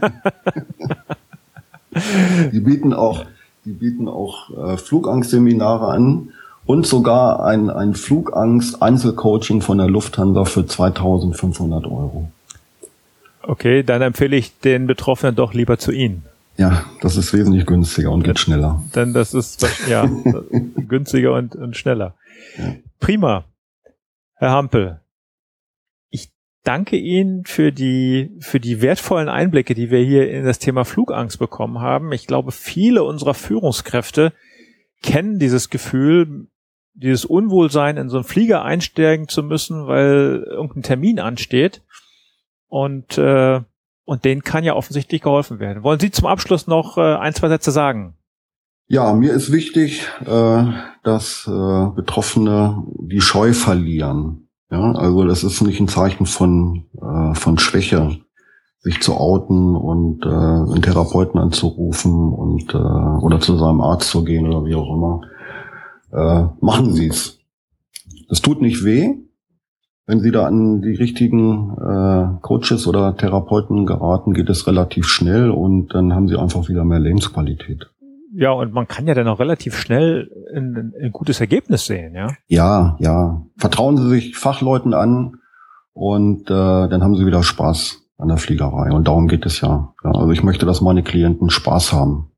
die 2.53 2.61
bieten 2.61 2.93
auch, 2.93 3.25
die 3.65 3.73
bieten 3.73 4.09
auch 4.09 4.51
äh, 4.51 4.77
Flugangstseminare 4.77 5.89
an 5.89 6.29
und 6.67 6.87
sogar 6.87 7.45
ein, 7.45 7.69
ein 7.69 7.95
Flugangst-Einzelcoaching 7.95 9.61
von 9.61 9.79
der 9.79 9.89
Lufthansa 9.89 10.45
für 10.45 10.67
2500 10.67 11.85
Euro. 11.87 12.31
Okay, 13.43 13.83
dann 13.83 14.03
empfehle 14.03 14.37
ich 14.37 14.61
den 14.61 14.87
Betroffenen 14.87 15.35
doch 15.35 15.53
lieber 15.53 15.79
zu 15.79 15.91
Ihnen. 15.91 16.23
Ja, 16.57 16.85
das 17.01 17.17
ist 17.17 17.33
wesentlich 17.33 17.67
günstiger 17.67 18.13
und 18.13 18.23
geht 18.23 18.39
schneller. 18.39 18.83
Denn 18.95 19.15
das 19.15 19.35
ist 19.35 19.67
ja 19.89 20.09
günstiger 20.89 21.33
und, 21.33 21.57
und 21.57 21.77
schneller. 21.77 22.15
Prima. 22.99 23.45
Herr 24.35 24.51
Hampel, 24.51 25.01
ich 26.09 26.31
danke 26.65 26.97
Ihnen 26.97 27.45
für 27.45 27.73
die, 27.73 28.31
für 28.41 28.61
die 28.61 28.81
wertvollen 28.81 29.29
Einblicke, 29.29 29.75
die 29.75 29.91
wir 29.91 30.01
hier 30.01 30.31
in 30.31 30.45
das 30.45 30.59
Thema 30.59 30.85
Flugangst 30.85 31.39
bekommen 31.39 31.81
haben. 31.81 32.13
Ich 32.13 32.27
glaube, 32.27 32.53
viele 32.53 33.05
unserer 33.05 33.35
Führungskräfte 33.35 34.33
kennen 35.03 35.39
dieses 35.39 35.71
Gefühl, 35.71 36.49
dieses 36.95 37.25
Unwohlsein, 37.25 37.97
in 37.97 38.09
so 38.09 38.19
einen 38.19 38.25
Flieger 38.25 38.63
einsteigen 38.63 39.29
zu 39.29 39.43
müssen, 39.43 39.87
weil 39.87 40.45
irgendein 40.47 40.83
Termin 40.83 41.19
ansteht 41.21 41.83
und, 42.69 43.17
äh, 43.19 43.61
und 44.05 44.25
denen 44.25 44.43
kann 44.43 44.65
ja 44.65 44.75
offensichtlich 44.75 45.23
geholfen 45.23 45.59
werden. 45.61 45.83
Wollen 45.83 46.01
Sie 46.01 46.11
zum 46.11 46.27
Abschluss 46.27 46.67
noch 46.67 46.99
äh, 46.99 47.17
ein, 47.17 47.35
zwei 47.35 47.49
Sätze 47.49 47.71
sagen? 47.71 48.17
Ja, 48.93 49.13
mir 49.13 49.33
ist 49.35 49.53
wichtig, 49.53 50.09
äh, 50.27 50.65
dass 51.05 51.47
äh, 51.47 51.87
Betroffene 51.95 52.83
die 52.99 53.21
Scheu 53.21 53.53
verlieren. 53.53 54.49
Ja, 54.69 54.91
also 54.97 55.25
das 55.25 55.45
ist 55.45 55.63
nicht 55.63 55.79
ein 55.79 55.87
Zeichen 55.87 56.27
von, 56.27 56.87
äh, 57.01 57.35
von 57.35 57.57
Schwäche, 57.59 58.19
sich 58.81 59.01
zu 59.01 59.15
outen 59.15 59.77
und 59.77 60.27
äh, 60.27 60.29
einen 60.29 60.83
Therapeuten 60.83 61.39
anzurufen 61.39 62.33
und 62.33 62.75
äh, 62.75 62.79
oder 62.79 63.39
zu 63.39 63.57
seinem 63.57 63.81
Arzt 63.81 64.11
zu 64.11 64.25
gehen 64.25 64.49
oder 64.49 64.67
wie 64.67 64.75
auch 64.75 64.93
immer. 64.93 65.21
Äh, 66.11 66.49
machen 66.61 66.93
Sie 66.93 67.07
es. 67.07 67.39
Das 68.29 68.41
tut 68.41 68.61
nicht 68.61 68.85
weh, 68.85 69.15
wenn 70.07 70.19
Sie 70.19 70.33
da 70.33 70.47
an 70.47 70.83
die 70.83 70.97
richtigen 70.97 71.77
äh, 71.79 72.41
Coaches 72.43 72.89
oder 72.89 73.17
Therapeuten 73.17 73.87
geraten, 73.87 74.35
geht 74.35 74.51
es 74.51 74.67
relativ 74.67 75.07
schnell 75.07 75.49
und 75.51 75.95
dann 75.95 76.13
haben 76.13 76.27
Sie 76.27 76.37
einfach 76.37 76.69
wieder 76.69 76.85
mehr 76.85 76.99
Lebensqualität. 76.99 77.89
Ja, 78.33 78.53
und 78.53 78.73
man 78.73 78.87
kann 78.87 79.07
ja 79.07 79.15
dann 79.15 79.27
auch 79.29 79.41
relativ 79.41 79.77
schnell 79.77 80.31
ein, 80.55 80.95
ein 81.01 81.13
gutes 81.13 81.41
Ergebnis 81.41 81.87
sehen, 81.87 82.15
ja? 82.15 82.29
Ja, 82.47 82.97
ja. 83.01 83.43
Vertrauen 83.57 83.97
Sie 83.97 84.09
sich 84.09 84.37
Fachleuten 84.37 84.95
an 84.95 85.39
und 85.93 86.49
äh, 86.51 86.89
dann 86.89 87.03
haben 87.03 87.17
Sie 87.17 87.27
wieder 87.27 87.43
Spaß 87.43 88.01
an 88.19 88.29
der 88.29 88.37
Fliegerei. 88.37 88.93
Und 88.93 89.09
darum 89.09 89.27
geht 89.27 89.47
es 89.47 89.61
ja. 89.61 89.95
ja 90.05 90.11
also 90.11 90.31
ich 90.31 90.43
möchte, 90.43 90.67
dass 90.67 90.81
meine 90.81 91.03
Klienten 91.03 91.51
Spaß 91.51 91.93
haben 91.93 92.31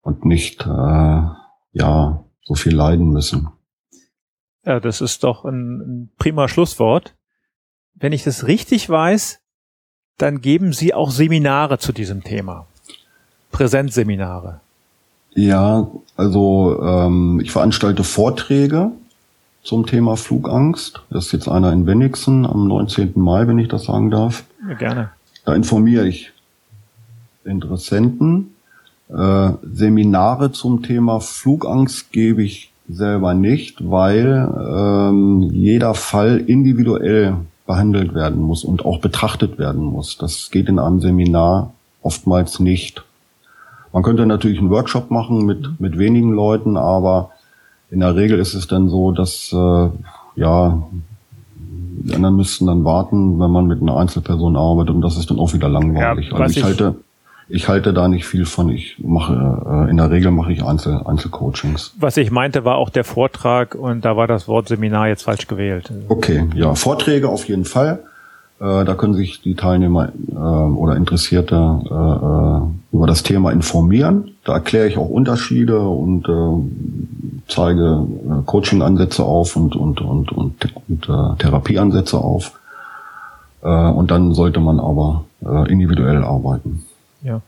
und 0.00 0.24
nicht 0.24 0.64
äh, 0.64 1.22
ja 1.72 2.24
so 2.42 2.54
viel 2.54 2.74
leiden 2.74 3.10
müssen. 3.10 3.48
Ja, 4.64 4.80
das 4.80 5.00
ist 5.00 5.24
doch 5.24 5.44
ein, 5.44 5.80
ein 5.80 6.10
prima 6.18 6.48
Schlusswort. 6.48 7.16
Wenn 7.94 8.12
ich 8.12 8.24
das 8.24 8.46
richtig 8.46 8.88
weiß, 8.88 9.40
dann 10.16 10.40
geben 10.40 10.72
Sie 10.72 10.94
auch 10.94 11.10
Seminare 11.10 11.78
zu 11.78 11.92
diesem 11.92 12.22
Thema. 12.22 12.66
Präsenzseminare. 13.50 14.60
Ja, 15.38 15.86
also 16.16 16.82
ähm, 16.82 17.38
ich 17.40 17.52
veranstalte 17.52 18.02
Vorträge 18.02 18.90
zum 19.62 19.86
Thema 19.86 20.16
Flugangst. 20.16 21.00
Das 21.10 21.26
ist 21.26 21.32
jetzt 21.32 21.48
einer 21.48 21.72
in 21.72 21.86
Wenigsen 21.86 22.44
am 22.44 22.66
19. 22.66 23.12
Mai, 23.14 23.46
wenn 23.46 23.60
ich 23.60 23.68
das 23.68 23.84
sagen 23.84 24.10
darf. 24.10 24.42
Ja, 24.68 24.74
gerne. 24.74 25.10
Da 25.44 25.54
informiere 25.54 26.08
ich 26.08 26.32
Interessenten. 27.44 28.56
Äh, 29.16 29.50
Seminare 29.62 30.50
zum 30.50 30.82
Thema 30.82 31.20
Flugangst 31.20 32.10
gebe 32.10 32.42
ich 32.42 32.72
selber 32.88 33.34
nicht, 33.34 33.88
weil 33.88 34.52
ähm, 34.58 35.50
jeder 35.52 35.94
Fall 35.94 36.38
individuell 36.38 37.36
behandelt 37.64 38.12
werden 38.12 38.42
muss 38.42 38.64
und 38.64 38.84
auch 38.84 38.98
betrachtet 39.00 39.56
werden 39.56 39.84
muss. 39.84 40.18
Das 40.18 40.50
geht 40.50 40.68
in 40.68 40.80
einem 40.80 40.98
Seminar 41.00 41.74
oftmals 42.02 42.58
nicht. 42.58 43.04
Man 43.92 44.02
könnte 44.02 44.26
natürlich 44.26 44.58
einen 44.58 44.70
Workshop 44.70 45.10
machen 45.10 45.44
mit, 45.46 45.80
mit 45.80 45.98
wenigen 45.98 46.32
Leuten, 46.32 46.76
aber 46.76 47.30
in 47.90 48.00
der 48.00 48.16
Regel 48.16 48.38
ist 48.38 48.54
es 48.54 48.66
dann 48.66 48.88
so, 48.88 49.12
dass 49.12 49.52
äh, 49.52 49.88
ja 50.36 50.82
die 52.00 52.14
anderen 52.14 52.36
müssten 52.36 52.66
dann 52.66 52.84
warten, 52.84 53.40
wenn 53.40 53.50
man 53.50 53.66
mit 53.66 53.82
einer 53.82 53.96
Einzelperson 53.96 54.56
arbeitet 54.56 54.94
und 54.94 55.02
das 55.02 55.16
ist 55.16 55.30
dann 55.30 55.38
auch 55.38 55.52
wieder 55.52 55.68
langweilig. 55.68 56.30
Ja, 56.30 56.36
also 56.36 56.50
ich, 56.50 56.58
ich 56.58 56.64
halte 56.64 56.94
ich 57.48 57.68
halte 57.68 57.94
da 57.94 58.08
nicht 58.08 58.26
viel 58.26 58.44
von. 58.44 58.68
Ich 58.68 58.96
mache, 58.98 59.86
äh, 59.86 59.90
in 59.90 59.96
der 59.96 60.10
Regel 60.10 60.30
mache 60.30 60.52
ich 60.52 60.62
Einzel, 60.62 61.00
Einzelcoachings. 61.04 61.94
Was 61.98 62.16
ich 62.16 62.30
meinte, 62.30 62.64
war 62.64 62.76
auch 62.76 62.90
der 62.90 63.04
Vortrag 63.04 63.74
und 63.74 64.04
da 64.04 64.16
war 64.16 64.26
das 64.26 64.48
Wort 64.48 64.68
Seminar 64.68 65.08
jetzt 65.08 65.22
falsch 65.22 65.46
gewählt. 65.46 65.90
Okay, 66.08 66.44
ja, 66.54 66.74
Vorträge 66.74 67.28
auf 67.28 67.48
jeden 67.48 67.64
Fall. 67.64 68.00
Äh, 68.60 68.84
da 68.84 68.94
können 68.94 69.14
sich 69.14 69.40
die 69.40 69.54
Teilnehmer 69.54 70.08
äh, 70.30 70.34
oder 70.34 70.96
Interessierte 70.96 71.54
äh, 71.54 71.94
äh, 71.94 72.96
über 72.96 73.06
das 73.06 73.22
Thema 73.22 73.52
informieren. 73.52 74.32
Da 74.44 74.54
erkläre 74.54 74.88
ich 74.88 74.98
auch 74.98 75.08
Unterschiede 75.08 75.78
und 75.80 76.28
äh, 76.28 77.48
zeige 77.48 78.04
äh, 78.04 78.42
Coaching-Ansätze 78.44 79.22
auf 79.22 79.54
und, 79.54 79.76
und, 79.76 80.00
und, 80.00 80.32
und, 80.32 80.74
und 80.88 81.08
äh, 81.08 81.36
Therapieansätze 81.38 82.18
auf. 82.18 82.52
Und 83.60 84.12
dann 84.12 84.34
sollte 84.34 84.60
man 84.60 84.78
aber 84.78 85.24
äh, 85.44 85.68
individuell 85.68 86.22
arbeiten. 86.22 86.84
Ja. 87.24 87.40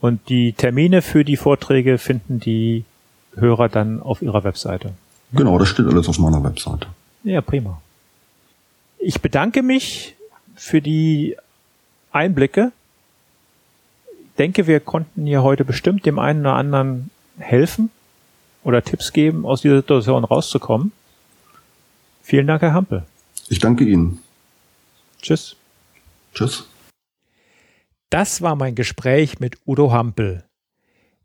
Und 0.00 0.28
die 0.28 0.52
Termine 0.52 1.02
für 1.02 1.24
die 1.24 1.36
Vorträge 1.36 1.98
finden 1.98 2.38
die 2.38 2.84
Hörer 3.34 3.68
dann 3.68 4.00
auf 4.00 4.22
ihrer 4.22 4.44
Webseite. 4.44 4.92
Genau, 5.32 5.58
das 5.58 5.66
steht 5.66 5.86
alles 5.86 6.08
auf 6.08 6.20
meiner 6.20 6.44
Webseite. 6.44 6.86
Ja, 7.24 7.40
prima. 7.40 7.80
Ich 8.98 9.20
bedanke 9.20 9.64
mich 9.64 10.14
für 10.62 10.80
die 10.80 11.36
Einblicke. 12.12 12.70
Ich 14.06 14.36
denke, 14.38 14.68
wir 14.68 14.78
konnten 14.78 15.26
hier 15.26 15.42
heute 15.42 15.64
bestimmt 15.64 16.06
dem 16.06 16.20
einen 16.20 16.42
oder 16.42 16.54
anderen 16.54 17.10
helfen 17.36 17.90
oder 18.62 18.82
Tipps 18.82 19.12
geben, 19.12 19.44
aus 19.44 19.62
dieser 19.62 19.78
Situation 19.78 20.22
rauszukommen. 20.22 20.92
Vielen 22.22 22.46
Dank, 22.46 22.62
Herr 22.62 22.74
Hampel. 22.74 23.02
Ich 23.48 23.58
danke 23.58 23.82
Ihnen. 23.82 24.20
Tschüss. 25.20 25.56
Tschüss. 26.32 26.68
Das 28.08 28.40
war 28.40 28.54
mein 28.54 28.76
Gespräch 28.76 29.40
mit 29.40 29.58
Udo 29.66 29.90
Hampel. 29.90 30.44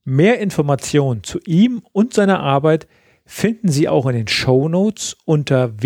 Mehr 0.04 0.40
Informationen 0.40 1.24
zu 1.24 1.40
ihm 1.46 1.84
und 1.92 2.12
seiner 2.16 2.40
Arbeit 2.40 2.88
finden 3.28 3.70
Sie 3.70 3.88
auch 3.88 4.08
in 4.08 4.16
den 4.16 4.28
Show 4.28 4.68
Notes 4.68 5.16
unter 5.26 5.80